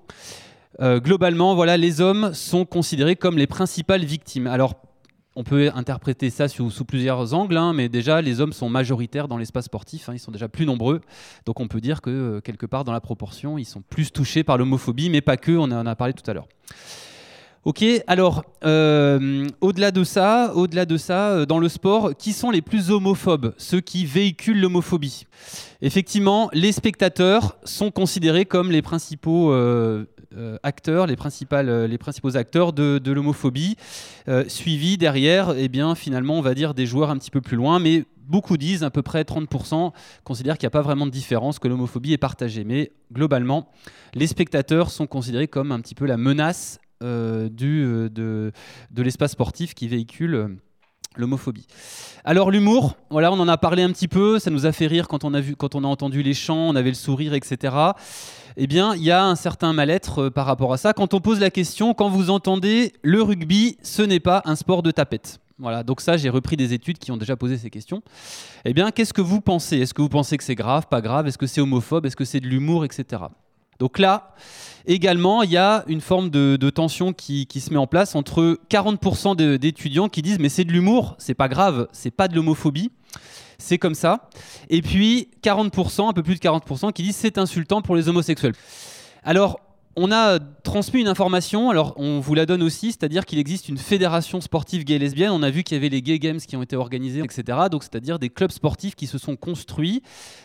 Euh, 0.81 1.01
globalement, 1.01 1.55
voilà, 1.55 1.77
les 1.77 2.01
hommes 2.01 2.35
sont 2.35 2.65
considérés 2.67 3.17
comme 3.17 3.39
les 3.39 3.47
principales 3.47 4.05
victimes. 4.05 4.47
Alors, 4.47 4.75
on 5.41 5.43
peut 5.43 5.71
interpréter 5.75 6.29
ça 6.29 6.49
sous, 6.49 6.85
plusieurs 6.85 7.33
angles, 7.33 7.57
hein, 7.57 7.73
mais 7.73 7.89
déjà, 7.89 8.21
les 8.21 8.43
hommes 8.43 8.53
sont 8.53 8.69
majoritaires 8.69 9.27
dans 9.27 9.39
l'espace 9.39 9.65
sportif, 9.65 10.11
hein, 10.11 10.13
ils 10.13 10.19
sont 10.19 10.33
déjà 10.33 10.49
plus 10.49 10.67
nombreux. 10.67 11.01
Donc, 11.47 11.61
on 11.61 11.67
peut 11.67 11.81
dire 11.81 12.03
que, 12.03 12.11
euh, 12.11 12.41
quelque 12.43 12.67
part, 12.67 12.85
dans 12.85 12.93
la 12.93 13.01
proportion, 13.01 13.57
ils 13.57 13.65
sont 13.65 13.81
plus 13.81 14.13
touchés 14.13 14.45
par 14.45 14.59
l'homophobie, 14.59 15.09
mais 15.09 15.23
pas 15.23 15.39
que, 15.39 15.53
on 15.53 15.63
en 15.63 15.87
a 15.87 15.97
parlé 15.97 16.13
tout 16.13 16.31
à 16.31 16.35
l'heure. 16.35 16.47
Ok, 17.65 17.83
alors 18.07 18.45
euh, 18.65 19.47
au-delà 19.63 19.91
de 19.91 20.05
ça, 20.05 20.53
au-delà 20.55 20.85
de 20.85 20.99
ça, 20.99 21.31
euh, 21.31 21.47
dans 21.47 21.59
le 21.59 21.71
sport, 21.71 22.15
qui 22.17 22.35
sont 22.35 22.51
les 22.51 22.63
plus 22.63 22.91
homophobes, 22.91 23.55
ceux 23.57 23.81
qui 23.81 24.05
véhiculent 24.05 24.61
l'homophobie 24.61 25.25
Effectivement, 25.81 26.51
les 26.53 26.73
spectateurs 26.73 27.57
sont 27.65 27.91
considérés 27.91 28.45
comme 28.45 28.71
les 28.71 28.83
principaux 28.83 29.55
acteurs, 30.63 31.07
les, 31.07 31.17
principales, 31.17 31.69
euh, 31.69 31.87
les 31.87 31.99
principaux 31.99 32.37
acteurs 32.37 32.73
de, 32.73 33.11
l'homophobie, 33.11 33.77
euh, 34.29 34.45
suivis 34.49 34.97
derrière, 34.97 35.55
eh 35.57 35.69
bien 35.69 35.95
finalement, 35.95 36.39
on 36.39 36.43
va 36.43 36.55
dire 36.55 36.75
des 36.75 36.87
joueurs 36.87 37.11
un 37.11 37.19
petit 37.19 37.31
peu 37.31 37.41
plus 37.41 37.57
loin, 37.57 37.79
mais 37.79 38.05
beaucoup 38.27 38.57
disent, 38.57 38.85
à 38.85 38.91
peu 38.91 39.03
près 39.03 39.23
30%, 39.23 39.93
considèrent 40.25 40.57
qu'il 40.57 40.67
n'y 40.67 40.71
a 40.71 40.71
pas 40.71 40.83
vraiment 40.83 41.07
de 41.07 41.11
différence, 41.11 41.59
que 41.59 41.69
l'homophobie 41.69 42.13
est 42.13 42.19
partagée. 42.19 42.65
Mais 42.65 42.93
globalement, 43.13 43.69
les 44.15 44.27
spectateurs 44.27 44.91
sont 44.91 45.07
considérés 45.07 45.49
comme 45.49 45.73
un 45.73 45.81
petit 45.81 45.95
peu 45.95 46.07
la 46.07 46.17
menace 46.17 46.79
euh, 47.03 47.49
du, 47.49 47.83
euh, 47.83 48.11
de, 48.11 49.03
l'espace 49.03 49.33
sportif 49.33 49.73
qui 49.73 49.89
véhicule 49.89 50.35
euh, 50.35 50.49
l'homophobie. 51.17 51.67
Alors 52.25 52.51
l'humour, 52.51 52.97
voilà, 53.09 53.33
on 53.33 53.41
en 53.41 53.49
a 53.49 53.57
parlé 53.57 53.83
un 53.83 53.91
petit 53.91 54.07
peu, 54.07 54.39
ça 54.39 54.51
nous 54.51 54.67
a 54.67 54.73
fait 54.73 54.87
rire 54.87 55.09
quand 55.09 55.25
on 55.25 55.33
a 55.33 55.41
vu, 55.41 55.57
quand 55.57 55.75
on 55.75 55.83
a 55.83 55.87
entendu 55.87 56.23
les 56.23 56.35
chants, 56.35 56.69
on 56.69 56.77
avait 56.77 56.91
le 56.91 56.95
sourire, 56.95 57.33
etc. 57.33 57.75
Eh 58.57 58.67
bien, 58.67 58.95
il 58.95 59.03
y 59.03 59.11
a 59.11 59.25
un 59.25 59.37
certain 59.37 59.73
mal-être 59.73 60.25
euh, 60.25 60.31
par 60.31 60.47
rapport 60.47 60.73
à 60.73 60.77
ça. 60.77 60.93
Quand 60.93 61.15
on 61.15 61.21
pose 61.21 61.41
la 61.41 61.51
question, 61.51 61.95
quand 61.95 62.09
vous 62.09 62.31
entendez 62.31 62.93
le 63.03 63.23
rugby, 63.23 63.77
ce 63.83 64.03
n'est 64.03 64.21
pas 64.21 64.43
un 64.45 64.57
sport 64.57 64.83
de 64.83 64.91
tapette. 64.91 65.41
Voilà, 65.59 65.83
donc 65.83 66.01
ça, 66.01 66.17
j'ai 66.17 66.31
repris 66.31 66.57
des 66.57 66.73
études 66.73 66.99
qui 66.99 67.13
ont 67.13 67.17
déjà 67.17 67.37
posé 67.37 67.59
ces 67.59 67.71
questions. 67.71 68.03
Eh 68.65 68.73
bien, 68.73 68.91
qu'est-ce 68.91 69.13
que 69.13 69.21
vous 69.21 69.41
pensez? 69.41 69.79
Est-ce 69.79 69.93
que 69.93 70.03
vous 70.03 70.09
pensez 70.09 70.39
que 70.39 70.45
c'est 70.45 70.55
grave, 70.55 70.87
pas 70.89 71.01
grave? 71.01 71.27
Est-ce 71.27 71.39
que 71.39 71.47
c'est 71.47 71.61
homophobe? 71.61 72.07
Est-ce 72.07 72.17
que 72.17 72.25
c'est 72.25 72.41
de 72.41 72.47
l'humour, 72.47 72.85
etc. 72.85 73.25
Donc 73.79 73.99
là, 73.99 74.35
également, 74.87 75.43
il 75.43 75.51
y 75.51 75.57
a 75.57 75.85
une 75.87 76.01
forme 76.01 76.31
de, 76.31 76.71
tension 76.71 77.13
qui, 77.13 77.47
se 77.49 77.71
met 77.71 77.79
en 77.79 77.87
place 77.87 78.15
entre 78.15 78.59
40% 78.69 79.37
de- 79.37 79.57
d'étudiants 79.57 80.09
qui 80.09 80.23
disent 80.23 80.39
mais 80.39 80.51
c'est 80.51 80.65
de 80.65 80.73
l'humour, 80.73 81.15
c'est 81.19 81.35
pas 81.35 81.49
grave, 81.49 81.89
c'est 81.93 82.11
pas 82.11 82.29
de 82.29 82.35
l'homophobie, 82.35 82.91
c'est 83.59 83.79
comme 83.79 83.95
ça. 83.95 84.29
Et 84.69 84.83
puis 84.83 85.29
40%, 85.43 86.09
un 86.09 86.13
peu 86.13 86.23
plus 86.23 86.35
de 86.35 86.41
40% 86.41 86.93
qui 86.93 87.03
disent 87.03 87.17
c'est 87.17 87.39
insultant 87.39 87.83
pour 87.83 87.97
les 87.97 88.09
homosexuels. 88.09 88.55
Alors, 89.23 89.61
on 89.97 90.13
a 90.13 90.39
transmis 90.63 91.01
une 91.01 91.09
information, 91.09 91.69
alors 91.69 91.95
on 91.97 92.21
vous 92.21 92.35
la 92.35 92.47
donne 92.47 92.63
aussi, 92.63 92.93
c'est-à-dire 92.93 93.27
qu'il 93.27 93.39
existe 93.41 93.69
une 93.69 93.77
fédération 93.77 94.41
sportive 94.41 94.85
gay 94.85 94.99
lesbienne. 94.99 95.31
On 95.33 95.43
a 95.43 95.51
vu 95.51 95.65
qu'il 95.65 95.75
y 95.75 95.79
avait 95.79 95.89
les 95.89 96.01
Gay 96.01 96.19
Games 96.21 96.39
qui 96.39 96.57
ont 96.57 96.63
été 96.63 96.77
organisés, 96.77 97.21
etc. 97.21 97.59
Donc 97.71 97.83
c'est-à-dire 97.83 98.19
des 98.21 98.31
clubs 98.31 98.53
sportifs 98.53 98.95
qui 98.95 99.09
se 99.09 99.19
sont 99.19 99.35
construits 99.35 100.03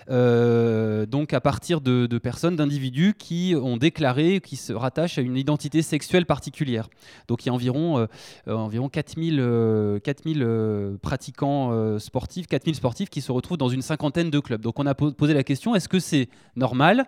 euh, 0.10 1.06
donc 1.06 1.34
à 1.34 1.42
partir 1.42 1.80
de, 1.82 2.08
personnes, 2.18 2.56
d'individus 2.56 3.14
qui 3.18 3.54
ont 3.62 3.78
déclaré, 3.78 4.42
qui 4.42 4.56
se 4.56 4.74
rattachent 4.74 5.18
à 5.20 5.22
une 5.22 5.38
identité 5.38 5.82
sexuelle 5.84 6.26
particulière. 6.26 6.90
Donc 7.28 7.46
il 7.46 7.50
y 7.50 7.52
a 7.52 7.54
environ, 7.54 8.00
euh, 8.00 8.06
euh, 8.48 8.56
environ 8.56 8.90
4000, 8.90 9.38
euh, 9.40 10.00
4000 10.00 10.42
euh, 10.42 10.98
pratiquants 11.02 12.00
sportifs, 12.00 12.48
4000 12.48 12.76
sportifs 12.76 13.10
qui 13.10 13.22
se 13.22 13.32
retrouvent 13.32 13.58
dans 13.58 13.70
une 13.70 13.82
cinquantaine 13.84 14.32
de 14.32 14.40
clubs. 14.40 14.62
Donc 14.62 14.80
on 14.80 14.86
a 14.88 14.96
po- 14.96 15.12
posé 15.12 15.34
la 15.34 15.44
question, 15.44 15.76
est-ce 15.76 15.88
que 15.90 16.00
c'est 16.00 16.30
normal 16.56 17.06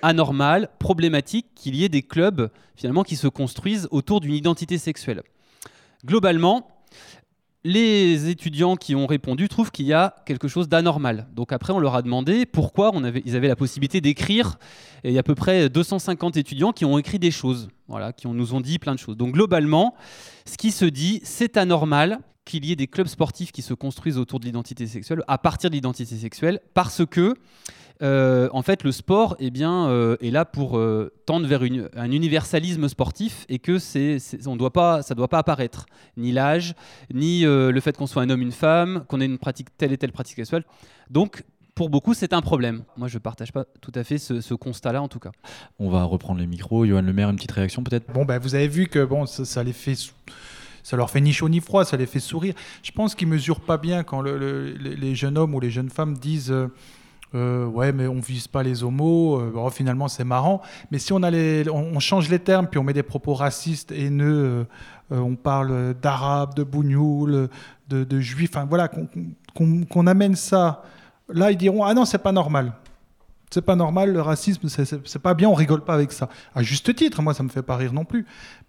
anormal, 0.00 0.68
problématique 0.78 1.46
qu'il 1.54 1.76
y 1.76 1.84
ait 1.84 1.88
des 1.88 2.02
clubs 2.02 2.50
finalement 2.76 3.04
qui 3.04 3.16
se 3.16 3.28
construisent 3.28 3.88
autour 3.90 4.20
d'une 4.20 4.34
identité 4.34 4.78
sexuelle. 4.78 5.22
Globalement, 6.04 6.68
les 7.64 8.28
étudiants 8.28 8.74
qui 8.76 8.94
ont 8.96 9.06
répondu 9.06 9.48
trouvent 9.48 9.70
qu'il 9.70 9.86
y 9.86 9.92
a 9.92 10.16
quelque 10.26 10.48
chose 10.48 10.68
d'anormal. 10.68 11.28
Donc 11.32 11.52
après, 11.52 11.72
on 11.72 11.78
leur 11.78 11.94
a 11.94 12.02
demandé 12.02 12.44
pourquoi 12.44 12.92
ils 13.24 13.36
avaient 13.36 13.48
la 13.48 13.56
possibilité 13.56 14.00
d'écrire. 14.00 14.58
Et 15.04 15.10
il 15.10 15.14
y 15.14 15.18
a 15.18 15.20
à 15.20 15.22
peu 15.22 15.36
près 15.36 15.68
250 15.68 16.36
étudiants 16.36 16.72
qui 16.72 16.84
ont 16.84 16.98
écrit 16.98 17.20
des 17.20 17.30
choses, 17.30 17.68
voilà, 17.86 18.12
qui 18.12 18.26
nous 18.26 18.54
ont 18.54 18.60
dit 18.60 18.78
plein 18.78 18.94
de 18.94 18.98
choses. 18.98 19.16
Donc 19.16 19.34
globalement, 19.34 19.94
ce 20.44 20.56
qui 20.56 20.72
se 20.72 20.84
dit, 20.84 21.20
c'est 21.22 21.56
anormal 21.56 22.18
qu'il 22.44 22.64
y 22.64 22.72
ait 22.72 22.76
des 22.76 22.88
clubs 22.88 23.06
sportifs 23.06 23.52
qui 23.52 23.62
se 23.62 23.74
construisent 23.74 24.18
autour 24.18 24.40
de 24.40 24.46
l'identité 24.46 24.88
sexuelle, 24.88 25.22
à 25.28 25.38
partir 25.38 25.70
de 25.70 25.76
l'identité 25.76 26.16
sexuelle, 26.16 26.58
parce 26.74 27.06
que 27.06 27.36
euh, 28.02 28.48
en 28.52 28.62
fait, 28.62 28.82
le 28.84 28.92
sport 28.92 29.36
eh 29.38 29.50
bien, 29.50 29.86
euh, 29.88 30.16
est 30.20 30.30
là 30.30 30.44
pour 30.44 30.76
euh, 30.76 31.12
tendre 31.26 31.46
vers 31.46 31.62
une- 31.62 31.88
un 31.96 32.10
universalisme 32.10 32.88
sportif 32.88 33.46
et 33.48 33.58
que 33.58 33.78
c'est, 33.78 34.18
on 34.46 34.56
doit 34.56 34.72
pas, 34.72 35.02
ça 35.02 35.14
ne 35.14 35.16
doit 35.18 35.28
pas 35.28 35.38
apparaître. 35.38 35.86
Ni 36.16 36.32
l'âge, 36.32 36.74
ni 37.12 37.44
euh, 37.46 37.70
le 37.70 37.80
fait 37.80 37.96
qu'on 37.96 38.06
soit 38.06 38.22
un 38.22 38.30
homme, 38.30 38.42
une 38.42 38.52
femme, 38.52 39.04
qu'on 39.08 39.20
ait 39.20 39.26
une 39.26 39.38
pratique, 39.38 39.68
telle 39.76 39.92
et 39.92 39.98
telle 39.98 40.12
pratique 40.12 40.36
sexuelle. 40.36 40.64
Donc, 41.10 41.44
pour 41.74 41.88
beaucoup, 41.88 42.12
c'est 42.12 42.32
un 42.34 42.42
problème. 42.42 42.82
Moi, 42.96 43.08
je 43.08 43.14
ne 43.16 43.20
partage 43.20 43.50
pas 43.52 43.64
tout 43.80 43.92
à 43.94 44.04
fait 44.04 44.18
ce, 44.18 44.40
ce 44.42 44.52
constat-là, 44.54 45.00
en 45.00 45.08
tout 45.08 45.18
cas. 45.20 45.30
On 45.78 45.88
va 45.88 46.04
reprendre 46.04 46.38
les 46.40 46.46
micros. 46.46 46.84
Johan 46.84 47.00
Le 47.02 47.12
Maire, 47.12 47.30
une 47.30 47.36
petite 47.36 47.52
réaction 47.52 47.82
peut-être? 47.82 48.12
Bon, 48.12 48.24
ben, 48.26 48.38
vous 48.38 48.54
avez 48.54 48.68
vu 48.68 48.88
que 48.88 49.04
bon, 49.04 49.24
ça, 49.26 49.44
ça 49.44 49.62
les 49.62 49.72
fait. 49.72 49.96
Ça 50.82 50.96
leur 50.96 51.10
fait 51.10 51.20
ni 51.20 51.32
chaud 51.32 51.48
ni 51.48 51.60
froid, 51.60 51.84
ça 51.84 51.96
les 51.96 52.06
fait 52.06 52.18
sourire. 52.20 52.54
Je 52.82 52.90
pense 52.90 53.14
qu'ils 53.14 53.28
mesurent 53.28 53.60
pas 53.60 53.78
bien 53.78 54.02
quand 54.02 54.20
le- 54.20 54.36
le- 54.36 54.72
les 54.72 54.96
les 54.96 55.14
jeunes 55.14 55.38
hommes 55.38 55.54
ou 55.54 55.60
les 55.60 55.70
jeunes 55.70 55.90
femmes 55.90 56.18
disent 56.18 56.50
euh, 56.50 56.66
euh, 57.34 57.66
ouais 57.66 57.92
mais 57.92 58.06
on 58.06 58.20
vise 58.20 58.48
pas 58.48 58.62
les 58.62 58.82
homos. 58.84 59.40
euh, 59.40 59.70
finalement 59.70 60.08
c'est 60.08 60.24
marrant. 60.24 60.60
Mais 60.90 60.98
si 60.98 61.12
on, 61.12 61.20
on, 61.22 62.00
change 62.00 62.28
les 62.28 62.38
termes 62.38 62.66
puis 62.66 62.78
on 62.78 62.84
met 62.84 62.92
des 62.92 63.02
propos 63.02 63.34
racistes, 63.34 63.92
haineux, 63.92 64.66
euh, 65.12 65.16
on 65.16 65.36
parle 65.36 65.94
d'arabes, 65.94 66.54
de 66.54 66.62
bougnoul, 66.62 67.48
de, 67.88 68.04
de 68.04 68.20
juifs, 68.20 68.50
enfin 68.54 68.66
voilà, 68.66 68.88
qu'on 69.54 70.06
amène 70.06 70.36
ça. 70.36 70.82
Là 71.28 71.50
ils 71.50 71.56
diront 71.56 71.84
ah 71.84 71.94
non 71.94 72.04
c'est 72.04 72.18
pas 72.18 72.32
normal. 72.32 72.72
C'est 73.52 73.62
pas 73.64 73.76
normal, 73.76 74.12
le 74.12 74.20
racisme, 74.22 74.68
c'est- 74.68 75.18
pas 75.18 75.34
bien, 75.34 75.48
on 75.48 75.54
rigole 75.54 75.84
pas 75.84 75.94
avec 75.94 76.10
ça. 76.12 76.28
À 76.54 76.62
juste 76.62 76.94
titre, 76.94 77.20
moi, 77.22 77.34
ça 77.34 77.42
me 77.42 77.48
fait 77.50 77.62
pas 77.62 77.76
rire 77.76 77.92
non 77.92 78.04
plus. 78.04 78.24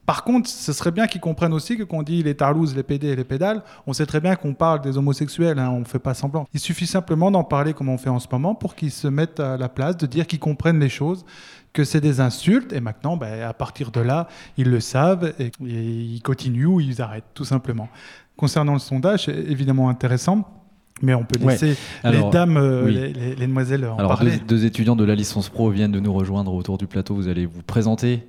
Par 0.06 0.26
contre, 0.26 0.50
ce 0.50 0.74
serait 0.74 0.92
bien 0.92 1.08
qu'ils 1.08 1.22
comprennent 1.22 1.54
aussi 1.54 1.78
que 1.78 1.84
quand 1.84 1.98
on 2.00 2.04
dit 2.04 2.22
les 2.22 2.36
tarlouses, 2.36 2.76
les 2.76 2.84
PD 2.84 3.08
et 3.08 3.16
les 3.16 3.24
pédales, 3.24 3.64
on 3.88 3.94
sait 3.94 4.06
très 4.06 4.20
bien 4.20 4.36
qu'on 4.36 4.54
parle 4.54 4.82
des 4.82 4.98
homosexuels, 4.98 5.58
hein, 5.58 5.70
on 5.72 5.86
fait 5.86 6.00
pas 6.00 6.14
semblant. 6.14 6.46
Il 6.54 6.60
suffit 6.60 6.86
simplement 6.88 7.32
d'en 7.32 7.46
parler 7.46 7.74
comme 7.74 7.88
on 7.88 7.98
fait 7.98 8.10
en 8.10 8.20
ce 8.20 8.28
moment 8.30 8.56
pour 8.56 8.76
qu'ils 8.76 8.92
se 8.92 9.08
mettent 9.08 9.40
à 9.40 9.56
la 9.58 9.70
place, 9.70 9.96
de 9.96 10.06
dire 10.06 10.28
qu'ils 10.28 10.40
comprennent 10.40 10.80
les 10.82 10.90
choses, 10.90 11.24
que 11.72 11.86
c'est 11.86 12.02
des 12.02 12.20
insultes, 12.20 12.74
et 12.74 12.82
maintenant, 12.82 13.16
ben, 13.16 13.42
à 13.44 13.54
partir 13.54 13.90
de 13.92 14.02
là, 14.02 14.28
ils 14.58 14.70
le 14.70 14.82
savent, 14.82 15.34
et, 15.40 15.46
et 15.66 15.82
ils 15.82 16.22
continuent 16.22 16.66
ou 16.68 16.80
ils 16.82 17.02
arrêtent, 17.02 17.24
tout 17.34 17.46
simplement. 17.46 17.88
Concernant 18.36 18.74
le 18.74 18.80
sondage, 18.80 19.30
évidemment 19.30 19.88
intéressant. 19.90 20.63
Mais 21.02 21.14
on 21.14 21.24
peut 21.24 21.40
Ouais. 21.44 21.54
laisser 21.54 21.76
Alors, 22.04 22.28
les 22.28 22.32
dames, 22.32 22.58
euh, 22.58 22.86
oui. 22.86 22.94
les, 22.94 23.14
les- 23.14 23.36
les 23.36 23.48
demoiselles 23.48 23.86
en 23.86 23.98
Alors, 23.98 24.12
deux, 24.12 24.18
parler. 24.26 24.38
deux 24.48 24.66
étudiants 24.66 24.96
de 24.96 25.04
la 25.04 25.16
licence 25.16 25.50
pro 25.50 25.70
viennent 25.70 25.92
de 25.92 26.00
nous 26.00 26.14
rejoindre 26.14 26.54
autour 26.54 26.78
du 26.78 26.88
plateau. 26.88 27.16
Vous 27.16 27.28
allez 27.28 27.46
vous 27.46 27.62
présenter. 27.64 28.24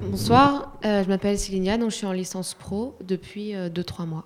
Bonsoir, 0.00 0.72
euh, 0.84 1.02
je 1.04 1.08
m'appelle 1.08 1.38
Célinia, 1.38 1.78
donc 1.78 1.90
je 1.90 1.96
suis 1.96 2.06
en 2.06 2.12
licence 2.12 2.54
pro 2.54 2.96
depuis 3.06 3.54
2-3 3.74 4.06
mois. 4.06 4.24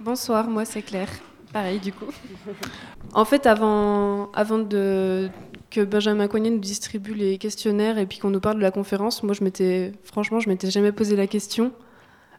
Bonsoir, 0.00 0.48
moi 0.48 0.64
c'est 0.64 0.82
Claire. 0.82 1.08
Pareil 1.52 1.78
du 1.80 1.92
coup. 1.92 2.06
en 3.14 3.24
fait, 3.24 3.46
avant, 3.46 4.30
avant 4.32 4.58
de, 4.58 5.28
que 5.70 5.82
Benjamin 5.84 6.26
Coignet 6.28 6.50
nous 6.50 6.58
distribue 6.58 7.14
les 7.14 7.36
questionnaires 7.38 7.98
et 7.98 8.06
puis 8.06 8.18
qu'on 8.18 8.30
nous 8.30 8.40
parle 8.40 8.56
de 8.56 8.62
la 8.62 8.70
conférence, 8.70 9.22
moi 9.22 9.34
je 9.34 9.44
m'étais, 9.44 9.92
franchement, 10.02 10.40
je 10.40 10.48
m'étais 10.48 10.70
jamais 10.70 10.92
posé 10.92 11.14
la 11.14 11.26
question 11.26 11.72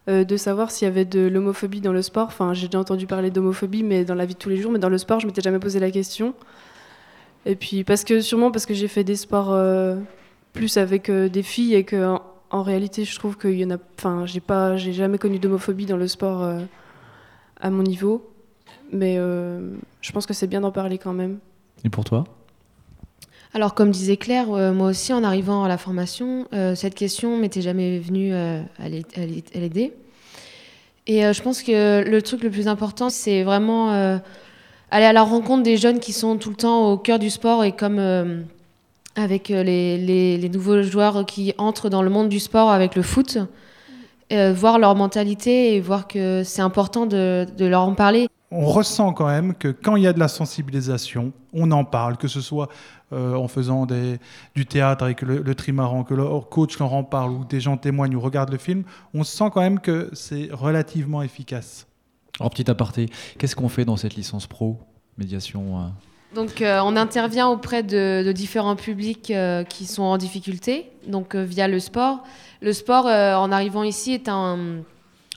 euh, 0.10 0.24
de 0.24 0.38
savoir 0.38 0.72
s'il 0.72 0.86
y 0.88 0.92
avait 0.92 1.06
de 1.06 1.22
l'homophobie 1.28 1.82
dans 1.82 1.94
le 1.94 2.02
sport. 2.02 2.28
Enfin, 2.28 2.54
j'ai 2.54 2.68
déjà 2.68 2.80
entendu 2.80 3.08
parler 3.08 3.32
d'homophobie, 3.32 3.84
mais 3.84 4.06
dans 4.06 4.16
la 4.16 4.26
vie 4.26 4.34
de 4.34 4.40
tous 4.40 4.50
les 4.50 4.58
jours, 4.58 4.72
mais 4.72 4.80
dans 4.80 4.90
le 4.90 4.98
sport, 4.98 5.20
je 5.20 5.28
m'étais 5.28 5.42
jamais 5.42 5.60
posé 5.60 5.80
la 5.80 5.92
question. 5.92 6.34
Et 7.46 7.56
puis 7.56 7.84
parce 7.84 8.04
que 8.04 8.22
sûrement 8.22 8.52
parce 8.52 8.66
que 8.66 8.74
j'ai 8.74 8.88
fait 8.88 9.04
des 9.04 9.16
sports 9.16 9.52
euh, 9.52 9.98
plus 10.54 10.78
avec 10.78 11.10
euh, 11.10 11.28
des 11.30 11.44
filles 11.44 11.76
et 11.76 11.84
que 11.84 12.06
en, 12.06 12.22
en 12.52 12.64
réalité, 12.64 13.06
je 13.06 13.16
trouve 13.18 13.38
qu'il 13.38 13.58
y 13.58 13.66
en 13.66 13.72
a. 13.72 13.78
Enfin, 13.98 14.26
j'ai 14.26 14.40
pas, 14.40 14.78
j'ai 14.78 14.94
jamais 14.94 15.18
connu 15.18 15.40
d'homophobie 15.40 15.86
dans 15.86 15.98
le 15.98 16.08
sport 16.08 16.48
à 17.60 17.70
mon 17.70 17.84
niveau, 17.84 18.30
mais 18.92 19.16
je 19.16 20.12
pense 20.12 20.26
que 20.26 20.34
c'est 20.34 20.48
bien 20.48 20.62
d'en 20.62 20.72
parler 20.72 20.98
quand 21.00 21.14
même. 21.14 21.40
Et 21.84 21.90
pour 21.90 22.04
toi? 22.04 22.26
Alors, 23.56 23.76
comme 23.76 23.92
disait 23.92 24.18
Claire, 24.18 24.52
euh, 24.52 24.74
moi 24.74 24.90
aussi, 24.90 25.14
en 25.14 25.24
arrivant 25.24 25.64
à 25.64 25.68
la 25.68 25.78
formation, 25.78 26.48
euh, 26.54 26.74
cette 26.74 26.96
question 26.96 27.38
m'était 27.38 27.62
jamais 27.62 28.00
venue 28.00 28.34
euh, 28.34 28.62
à 28.80 28.90
l'ai- 28.90 29.06
à 29.16 29.26
l'ai- 29.26 29.44
à 29.56 29.60
l'aider. 29.60 29.94
Et 31.06 31.22
je 31.22 31.42
pense 31.42 31.62
que 31.64 32.02
le 32.10 32.22
truc 32.22 32.44
le 32.44 32.50
plus 32.50 32.70
important, 32.70 33.10
c'est 33.10 33.44
vraiment 33.44 33.90
aller 34.90 35.06
à 35.06 35.12
la 35.12 35.22
rencontre 35.22 35.62
des 35.62 35.76
jeunes 35.76 36.00
qui 36.00 36.14
sont 36.14 36.38
tout 36.38 36.50
le 36.50 36.56
temps 36.56 36.94
au 36.94 36.98
cœur 36.98 37.20
du 37.20 37.30
sport 37.30 37.66
et 37.66 37.74
comme 37.74 38.00
avec 39.18 39.50
les, 39.50 40.50
nouveaux 40.54 40.82
joueurs 40.82 41.26
qui 41.26 41.54
entrent 41.58 41.90
dans 41.90 42.04
le 42.04 42.10
monde 42.10 42.30
du 42.30 42.40
sport 42.40 42.72
avec 42.72 42.96
le 42.96 43.02
foot, 43.02 43.38
voir 44.32 44.80
leur 44.80 44.96
mentalité 44.96 45.76
et 45.76 45.82
voir 45.82 46.08
que 46.08 46.42
c'est 46.46 46.62
important 46.62 47.06
de 47.06 47.46
leur 47.60 47.82
en 47.82 47.96
parler. 47.96 48.30
On 48.54 48.66
ressent 48.66 49.14
quand 49.14 49.28
même 49.28 49.56
que 49.56 49.70
quand 49.70 49.96
il 49.96 50.04
y 50.04 50.08
a 50.08 50.14
de 50.14 50.20
la 50.20 50.28
sensibilisation, 50.28 51.34
on 51.54 51.72
en 51.72 51.86
parle, 51.86 52.18
que 52.18 52.28
ce 52.28 52.40
soit 52.42 52.70
euh, 53.12 53.36
en 53.36 53.48
faisant 53.48 53.86
des, 53.86 54.20
du 54.56 54.66
théâtre 54.66 55.04
avec 55.04 55.22
le, 55.22 55.42
le 55.42 55.56
trimaran, 55.56 56.04
que 56.04 56.14
leur 56.14 56.50
coach 56.50 56.78
leur 56.80 56.94
en 56.94 57.04
parle, 57.04 57.32
ou 57.32 57.46
des 57.46 57.60
gens 57.60 57.78
témoignent 57.78 58.16
ou 58.16 58.20
regardent 58.20 58.52
le 58.52 58.58
film, 58.58 58.84
on 59.14 59.24
sent 59.24 59.50
quand 59.54 59.62
même 59.62 59.80
que 59.80 60.10
c'est 60.14 60.50
relativement 60.52 61.22
efficace. 61.24 61.88
Alors, 62.40 62.50
petit 62.50 62.70
aparté, 62.70 63.10
qu'est-ce 63.38 63.56
qu'on 63.56 63.70
fait 63.70 63.86
dans 63.86 63.98
cette 63.98 64.16
licence 64.16 64.48
pro 64.48 64.80
Médiation 65.18 65.80
euh, 65.80 66.36
Donc, 66.36 66.62
euh, 66.62 66.80
on 66.84 66.96
intervient 66.96 67.48
auprès 67.48 67.84
de, 67.84 68.24
de 68.26 68.32
différents 68.32 68.76
publics 68.76 69.30
euh, 69.30 69.64
qui 69.64 69.86
sont 69.86 70.04
en 70.04 70.18
difficulté, 70.18 70.90
donc 71.08 71.36
euh, 71.36 71.44
via 71.44 71.68
le 71.68 71.80
sport. 71.80 72.24
Le 72.62 72.74
sport, 72.74 73.08
euh, 73.08 73.36
en 73.36 73.52
arrivant 73.52 73.84
ici, 73.84 74.14
est 74.14 74.30
un. 74.30 74.84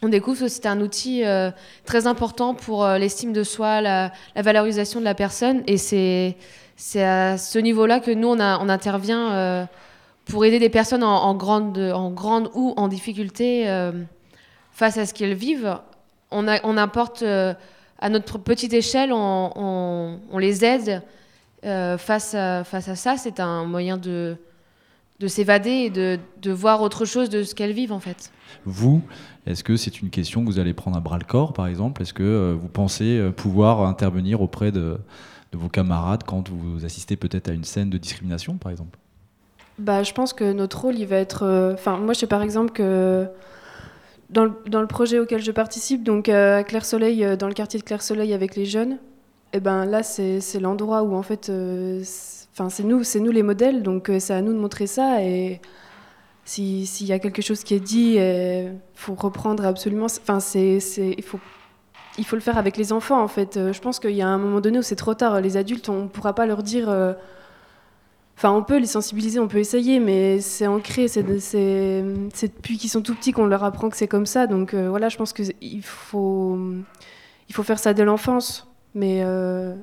On 0.03 0.11
découvre 0.11 0.41
que 0.41 0.49
c'est 0.49 0.67
un 0.67 0.81
outil 0.81 1.25
euh, 1.25 1.51
très 1.87 2.07
important 2.07 2.55
pour 2.55 2.85
euh, 2.85 2.99
l'estime 2.99 3.33
de 3.33 3.43
soi, 3.43 3.81
la, 3.81 4.13
valorisation 4.35 5.01
de 5.01 5.07
la 5.07 5.15
personne. 5.15 5.63
Et 5.67 5.79
c'est 5.79 7.03
à 7.03 7.39
ce 7.39 7.59
niveau-là 7.59 8.01
que 8.01 8.11
nous, 8.11 8.29
on, 8.29 8.39
intervient 8.39 9.33
euh, 9.33 9.65
pour 10.27 10.45
aider 10.45 10.59
des 10.59 10.69
personnes 10.69 11.03
en, 11.03 11.35
grande, 11.35 11.79
ou 12.55 12.75
en 12.77 12.89
difficulté 12.89 13.67
face 14.73 14.99
à 14.99 15.07
ce 15.07 15.15
qu'elles 15.15 15.35
vivent. 15.35 15.79
On, 16.31 16.47
apporte 16.77 17.23
à 17.23 18.09
notre 18.11 18.37
petite 18.37 18.75
échelle, 18.75 19.13
on, 19.15 20.19
les 20.39 20.65
aide 20.65 21.03
face 21.63 22.35
à 22.35 22.65
ça. 22.65 23.17
C'est 23.17 23.41
un 23.41 23.65
moyen 23.65 23.97
de, 23.97 24.37
de 25.21 25.29
s'évader 25.29 25.71
et 25.71 25.91
de, 25.91 26.19
de 26.43 26.53
voir 26.53 26.83
autre 26.83 27.05
chose 27.05 27.31
de 27.31 27.43
ce 27.43 27.55
qu'elles 27.55 27.73
vivent 27.73 27.93
en 27.93 28.01
fait. 28.01 28.31
Vous, 28.65 29.01
est-ce 29.47 29.65
que 29.65 29.77
c'est 29.77 30.01
une 30.03 30.11
question 30.11 30.43
que 30.43 30.47
vous 30.47 30.59
allez 30.59 30.75
prendre 30.75 30.97
à 30.97 31.01
bras 31.01 31.19
le 31.19 31.25
corps, 31.25 31.53
par 31.53 31.67
exemple? 31.69 32.03
Est-ce 32.03 32.13
que 32.13 32.23
euh, 32.23 32.55
vous 32.61 32.69
pensez 32.69 33.19
euh, 33.19 33.31
pouvoir 33.31 33.81
intervenir 33.83 34.41
auprès 34.41 34.73
de, 34.73 34.99
de 35.53 35.59
vos 35.59 35.69
camarades 35.69 36.23
quand 36.25 36.49
vous 36.51 36.85
assistez 36.85 37.17
peut-être 37.17 37.49
à 37.49 37.53
une 37.53 37.65
scène 37.65 37.89
de 37.91 37.99
discrimination, 37.99 38.57
par 38.57 38.73
exemple? 38.73 38.99
Bah, 39.79 40.03
je 40.03 40.13
pense 40.13 40.33
que 40.33 40.53
notre 40.53 40.81
rôle, 40.81 40.99
il 40.99 41.07
va 41.07 41.17
être. 41.17 41.45
euh, 41.45 41.75
Enfin, 41.75 41.99
moi, 41.99 42.15
je 42.15 42.21
sais 42.21 42.27
par 42.27 42.43
exemple 42.43 42.73
que 42.73 43.27
dans 44.31 44.45
le, 44.45 44.53
dans 44.69 44.81
le 44.81 44.87
projet 44.87 45.19
auquel 45.19 45.43
je 45.43 45.53
participe, 45.53 46.03
donc 46.03 46.29
euh, 46.29 46.59
à 46.59 46.65
Claire 46.65 46.85
Soleil, 46.85 47.25
euh, 47.25 47.37
dans 47.37 47.47
le 47.49 47.55
quartier 47.55 47.79
de 47.79 47.85
Claire 47.85 48.03
Soleil 48.03 48.33
avec 48.33 48.57
les 48.57 48.65
jeunes, 48.65 48.99
et 49.53 49.61
ben 49.61 49.85
là, 49.85 50.03
c'est 50.03 50.41
c'est 50.41 50.61
l'endroit 50.61 51.03
où 51.03 51.15
en 51.15 51.23
fait, 51.23 51.49
euh, 51.49 52.03
enfin, 52.59 52.71
c'est 52.71 52.83
nous, 52.85 53.05
c'est 53.05 53.21
nous 53.21 53.31
les 53.33 53.43
modèles, 53.43 53.83
donc 53.83 54.09
euh, 54.11 54.19
c'est 54.19 54.33
à 54.35 54.41
nous 54.43 54.53
de 54.55 54.59
montrer 54.59 54.87
ça. 54.87 55.23
Et 55.23 55.61
si- 56.45 56.87
s'il 56.87 57.07
y 57.07 57.13
a 57.13 57.19
quelque 57.19 57.43
chose 57.43 57.63
qui 57.65 57.75
est 57.75 57.81
dit, 57.81 58.15
il 58.17 58.73
faut 58.95 59.15
reprendre 59.15 59.65
absolument. 59.67 60.07
Enfin, 60.07 60.41
c'est, 60.41 60.79
il 60.99 61.23
faut. 61.25 61.41
Il 62.19 62.25
faut 62.25 62.37
le 62.37 62.41
faire 62.43 62.57
avec 62.57 62.79
les 62.79 62.95
enfants, 62.95 63.21
en 63.23 63.29
fait. 63.29 63.59
Euh, 63.59 63.75
Je 63.75 63.81
pense 63.83 64.01
qu'il 64.01 64.13
y 64.13 64.23
a 64.23 64.27
un 64.29 64.39
moment 64.39 64.63
donné 64.63 64.79
où 64.79 64.83
c'est 64.83 64.97
trop 64.97 65.13
tard. 65.15 65.39
Les 65.43 65.59
adultes, 65.59 65.91
on 65.91 66.05
ne 66.05 66.09
pourra 66.09 66.35
pas 66.35 66.47
leur 66.47 66.63
dire. 66.63 66.89
euh, 66.89 67.13
Enfin, 68.39 68.53
on 68.53 68.63
peut 68.63 68.79
les 68.79 68.87
sensibiliser, 68.87 69.39
on 69.41 69.49
peut 69.49 69.59
essayer, 69.59 69.99
mais 69.99 70.41
c'est 70.41 70.67
ancré, 70.67 71.09
c'est 71.09 71.23
de- 71.23 71.39
c'est 71.39 72.05
c'est 72.35 72.55
depuis 72.55 72.77
qu'ils 72.77 72.91
sont 72.91 73.01
tout 73.01 73.15
petits 73.15 73.33
qu'on 73.33 73.47
leur 73.47 73.65
apprend 73.65 73.89
que 73.89 73.97
c'est 73.97 74.09
comme 74.09 74.27
ça. 74.27 74.47
Donc 74.47 74.75
euh, 74.75 74.91
voilà, 74.91 75.09
je 75.09 75.17
pense 75.17 75.33
qu'il 75.33 75.83
faut, 75.83 76.59
il 77.49 77.55
faut 77.55 77.63
faire 77.63 77.79
ça 77.79 77.95
dès 77.95 78.05
l'enfance. 78.05 78.67
Mais 78.95 79.23
euh, 79.25 79.75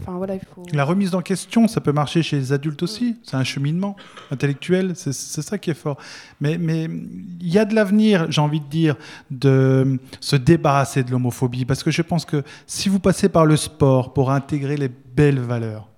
enfin 0.00 0.16
voilà, 0.16 0.34
il 0.34 0.40
faut. 0.40 0.62
La 0.72 0.84
remise 0.84 1.14
en 1.14 1.22
question, 1.22 1.68
ça 1.68 1.80
peut 1.80 1.92
marcher 1.92 2.22
chez 2.22 2.36
les 2.36 2.52
adultes 2.52 2.82
aussi. 2.82 3.16
C'est 3.22 3.36
un 3.36 3.44
cheminement 3.44 3.96
intellectuel, 4.30 4.92
c'est 4.94 5.12
ça 5.12 5.58
qui 5.58 5.70
est 5.70 5.74
fort. 5.74 5.98
Mais 6.40 6.58
mais 6.58 6.84
il 6.84 7.48
y 7.48 7.58
a 7.58 7.64
de 7.64 7.74
l'avenir, 7.74 8.30
j'ai 8.30 8.40
envie 8.40 8.60
de 8.60 8.66
dire, 8.66 8.96
de 9.30 9.98
se 10.20 10.36
débarrasser 10.36 11.02
de 11.02 11.10
l'homophobie. 11.10 11.64
Parce 11.64 11.82
que 11.82 11.90
je 11.90 12.02
pense 12.02 12.24
que 12.24 12.42
si 12.66 12.88
vous 12.88 13.00
passez 13.00 13.28
par 13.28 13.46
le 13.46 13.56
sport 13.56 14.12
pour 14.12 14.30
intégrer 14.30 14.76
les 14.76 14.88
belles 14.88 15.40
valeurs, 15.40 15.88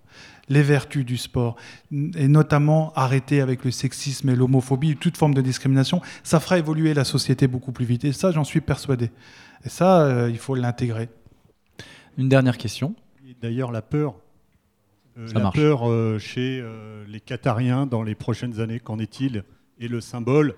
les 0.49 0.63
vertus 0.63 1.05
du 1.05 1.17
sport, 1.17 1.57
et 1.93 2.29
notamment 2.29 2.93
arrêter 2.95 3.41
avec 3.41 3.65
le 3.65 3.71
sexisme 3.71 4.29
et 4.31 4.37
l'homophobie, 4.37 4.97
toute 4.97 5.17
forme 5.17 5.35
de 5.35 5.43
discrimination, 5.43 6.01
ça 6.23 6.41
fera 6.41 6.59
évoluer 6.59 6.95
la 6.95 7.05
société 7.05 7.47
beaucoup 7.47 7.73
plus 7.73 7.85
vite. 7.85 8.05
Et 8.05 8.13
ça, 8.13 8.31
j'en 8.31 8.45
suis 8.45 8.61
persuadé. 8.61 9.11
Et 9.65 9.69
ça, 9.69 10.03
euh, 10.03 10.31
il 10.31 10.39
faut 10.39 10.55
l'intégrer. 10.55 11.09
Une 12.17 12.29
dernière 12.29 12.59
question. 12.59 12.95
D'ailleurs, 13.41 13.71
la 13.71 13.83
peur, 13.83 14.15
euh, 15.17 15.29
la 15.33 15.41
marche. 15.41 15.57
peur 15.57 15.89
euh, 15.89 16.19
chez 16.19 16.61
euh, 16.61 17.05
les 17.09 17.21
Qatariens 17.21 17.87
dans 17.87 18.03
les 18.03 18.15
prochaines 18.15 18.61
années, 18.61 18.81
qu'en 18.81 18.99
est-il 18.99 19.45
Et 19.79 19.89
le 19.89 20.01
symbole 20.01 20.55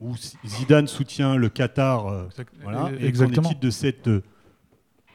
où 0.00 0.14
Zidane 0.46 0.86
soutient 0.86 1.36
le 1.36 1.48
Qatar, 1.48 2.06
euh, 2.08 2.28
voilà, 2.62 2.90
et 3.00 3.12
qu'en 3.12 3.30
est-il 3.30 3.58
de 3.58 3.70
cette 3.70 4.08
euh, 4.08 4.22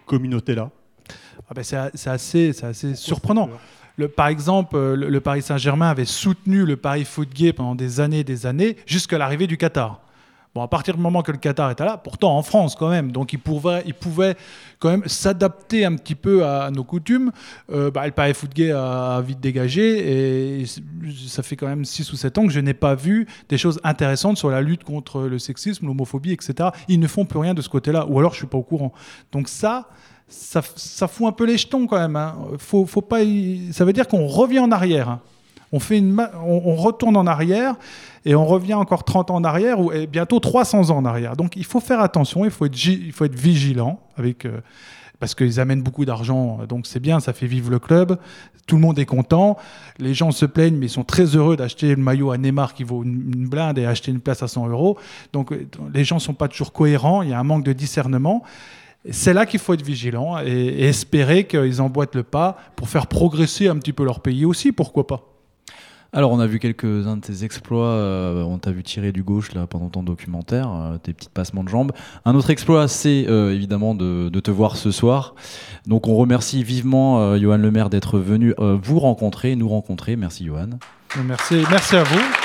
communauté-là? 0.05 0.69
Ah 1.49 1.53
ben, 1.53 1.63
c'est 1.63 2.09
assez, 2.09 2.53
c'est 2.53 2.65
assez 2.65 2.95
surprenant. 2.95 3.49
Le, 3.97 4.07
par 4.07 4.27
exemple, 4.27 4.75
le, 4.77 5.09
le 5.09 5.21
Paris 5.21 5.41
Saint-Germain 5.41 5.89
avait 5.89 6.05
soutenu 6.05 6.65
le 6.65 6.75
Paris 6.75 7.05
Foot 7.05 7.29
Gay 7.29 7.53
pendant 7.53 7.75
des 7.75 7.99
années 7.99 8.19
et 8.19 8.23
des 8.23 8.45
années, 8.45 8.77
jusqu'à 8.85 9.17
l'arrivée 9.17 9.47
du 9.47 9.57
Qatar. 9.57 10.01
Bon, 10.55 10.61
à 10.61 10.69
partir 10.69 10.95
du 10.95 11.01
moment 11.01 11.21
que 11.21 11.33
le 11.33 11.37
Qatar 11.37 11.69
était 11.69 11.83
là, 11.83 11.97
pourtant 11.97 12.37
en 12.37 12.41
France 12.41 12.75
quand 12.75 12.87
même, 12.87 13.11
donc 13.11 13.33
il 13.33 13.39
pouvait, 13.39 13.83
quand 14.79 14.89
même 14.89 15.03
s'adapter 15.05 15.83
un 15.83 15.97
petit 15.97 16.15
peu 16.15 16.45
à, 16.45 16.71
nos 16.71 16.85
coutumes. 16.85 17.33
Euh, 17.73 17.91
bah, 17.91 18.05
le 18.05 18.13
Paris 18.13 18.31
Gay 18.53 18.71
a 18.71 19.19
vite 19.19 19.41
dégagé 19.41 20.61
et 20.61 20.65
ça 21.27 21.43
fait 21.43 21.57
quand 21.57 21.67
même 21.67 21.83
6 21.83 22.13
ou 22.13 22.15
7 22.15 22.37
ans 22.37 22.47
que 22.47 22.53
je 22.53 22.61
n'ai 22.61 22.73
pas 22.73 22.95
vu 22.95 23.27
des 23.49 23.57
choses 23.57 23.81
intéressantes 23.83 24.37
sur 24.37 24.49
la 24.49 24.61
lutte 24.61 24.85
contre 24.85 25.23
le 25.23 25.39
sexisme, 25.39 25.87
l'homophobie, 25.87 26.31
etc. 26.31 26.69
Ils 26.87 27.01
ne 27.01 27.07
font 27.07 27.25
plus 27.25 27.39
rien 27.39 27.53
de 27.53 27.61
ce 27.61 27.67
côté-là, 27.67 28.05
ou 28.07 28.17
alors 28.17 28.31
je 28.31 28.37
suis 28.37 28.47
pas 28.47 28.57
au 28.57 28.63
courant. 28.63 28.93
Donc 29.33 29.49
ça, 29.49 29.89
ça, 30.29 30.61
fout 30.61 31.27
un 31.27 31.33
peu 31.33 31.45
les 31.45 31.57
jetons 31.57 31.85
quand 31.85 31.99
même. 31.99 32.15
hein. 32.15 32.33
Faut, 32.59 32.85
faut 32.85 33.01
pas 33.01 33.19
Ça 33.73 33.83
veut 33.83 33.91
dire 33.91 34.07
qu'on 34.07 34.25
revient 34.25 34.59
en 34.59 34.71
arrière. 34.71 35.09
hein. 35.09 35.21
On, 36.45 36.75
retourne 36.75 37.17
en 37.17 37.27
arrière 37.27 37.75
et 38.25 38.35
on 38.35 38.45
revient 38.45 38.73
encore 38.73 39.03
30 39.03 39.31
ans 39.31 39.35
en 39.35 39.43
arrière 39.43 39.79
ou 39.79 39.91
bientôt 40.09 40.39
300 40.39 40.89
ans 40.89 40.97
en 40.97 41.05
arrière. 41.05 41.35
Donc 41.35 41.55
il 41.55 41.65
faut 41.65 41.79
faire 41.79 41.99
attention, 41.99 42.45
il 42.45 42.51
faut 42.51 42.65
être, 42.65 43.35
vigilant 43.35 43.99
avec. 44.17 44.45
euh, 44.45 44.61
parce 45.17 45.33
qu'ils 45.33 45.61
amènent 45.61 45.81
beaucoup 45.81 46.03
d'argent, 46.03 46.59
donc 46.67 46.85
c'est 46.85 46.99
bien, 46.99 47.21
ça 47.21 47.31
fait 47.31 47.47
vivre 47.47 47.69
le 47.69 47.79
club. 47.79 48.17
Tout 48.67 48.75
le 48.75 48.81
monde 48.81 48.99
est 48.99 49.05
content. 49.05 49.57
Les 49.97 50.13
gens 50.13 50.31
se 50.31 50.45
plaignent, 50.45 50.75
mais 50.75 50.87
ils 50.87 50.89
sont 50.89 51.05
très 51.05 51.37
heureux 51.37 51.55
d'acheter 51.55 51.95
le 51.95 52.01
maillot 52.01 52.31
à 52.31 52.37
Neymar 52.37 52.73
qui 52.73 52.83
vaut 52.83 53.03
une, 53.03 53.47
blinde 53.47 53.77
et 53.77 53.85
acheter 53.85 54.11
une 54.11 54.19
place 54.19 54.43
à 54.43 54.49
100 54.49 54.67
euros. 54.67 54.97
Donc 55.31 55.51
euh, 55.51 55.67
les 55.93 56.03
gens 56.03 56.19
sont 56.19 56.33
pas 56.33 56.47
toujours 56.47 56.73
cohérents, 56.73 57.21
il 57.21 57.29
y 57.29 57.33
a 57.33 57.39
un 57.39 57.43
manque 57.43 57.63
de 57.63 57.73
discernement. 57.73 58.43
C'est 59.11 59.33
là 59.33 59.45
qu'il 59.45 59.59
faut 59.59 59.73
être 59.73 59.85
vigilant 59.85 60.39
et 60.43 60.87
espérer 60.87 61.45
qu'ils 61.45 61.81
emboîtent 61.81 62.15
le 62.15 62.23
pas 62.23 62.57
pour 62.75 62.89
faire 62.89 63.05
progresser 63.05 63.67
un 63.67 63.77
petit 63.77 63.93
peu 63.93 64.03
leur 64.03 64.19
pays 64.19 64.45
aussi, 64.45 64.71
pourquoi 64.71 65.05
pas. 65.05 65.34
Alors, 66.15 66.31
on 66.31 66.39
a 66.39 66.47
vu 66.47 66.59
quelques-uns 66.59 67.17
de 67.17 67.21
tes 67.21 67.43
exploits. 67.43 67.87
euh, 67.87 68.41
on 68.43 68.57
t'a 68.57 68.71
vu 68.71 68.83
tirer 68.83 69.11
du 69.11 69.21
gauche 69.21 69.53
là 69.53 69.67
pendant 69.67 69.89
ton 69.89 70.01
documentaire, 70.01 70.71
euh, 70.71 70.97
tes 70.97 71.11
petits 71.11 71.27
passements 71.27 71.61
de 71.61 71.67
jambes. 71.67 71.91
Un 72.23 72.35
autre 72.35 72.51
exploit, 72.51 72.87
c'est 72.87 73.25
euh, 73.27 73.53
évidemment 73.53 73.95
de, 73.95 74.29
te 74.29 74.49
voir 74.49 74.77
ce 74.77 74.91
soir. 74.91 75.35
Donc, 75.87 76.07
on 76.07 76.15
remercie 76.15 76.63
vivement 76.63 77.35
Johan 77.35 77.57
Lemaire 77.57 77.89
d'être 77.89 78.17
venu 78.17 78.53
vous 78.57 78.99
rencontrer, 78.99 79.57
nous 79.57 79.67
rencontrer. 79.67 80.15
Merci, 80.15 80.45
Johan. 80.45 80.69
Merci, 81.25 81.63
merci 81.69 81.97
à 81.97 82.03
vous. 82.03 82.44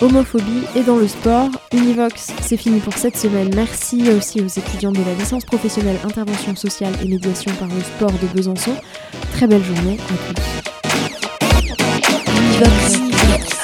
Homophobie 0.00 0.64
et 0.76 0.82
dans 0.82 0.96
le 0.96 1.08
sport. 1.08 1.48
Univox, 1.72 2.32
c'est 2.42 2.56
fini 2.56 2.80
pour 2.80 2.94
cette 2.94 3.16
semaine. 3.16 3.50
Merci 3.54 4.10
aussi 4.10 4.40
aux 4.40 4.46
étudiants 4.46 4.92
de 4.92 5.02
la 5.02 5.14
licence 5.14 5.44
professionnelle 5.44 5.98
intervention 6.04 6.54
sociale 6.54 6.94
et 7.02 7.08
médiation 7.08 7.52
par 7.58 7.68
le 7.68 7.80
sport 7.80 8.12
de 8.12 8.26
Besançon. 8.34 8.76
Très 9.32 9.46
belle 9.46 9.64
journée 9.64 9.98
à 9.98 10.32
tous. 10.32 10.42
Univox. 12.36 13.57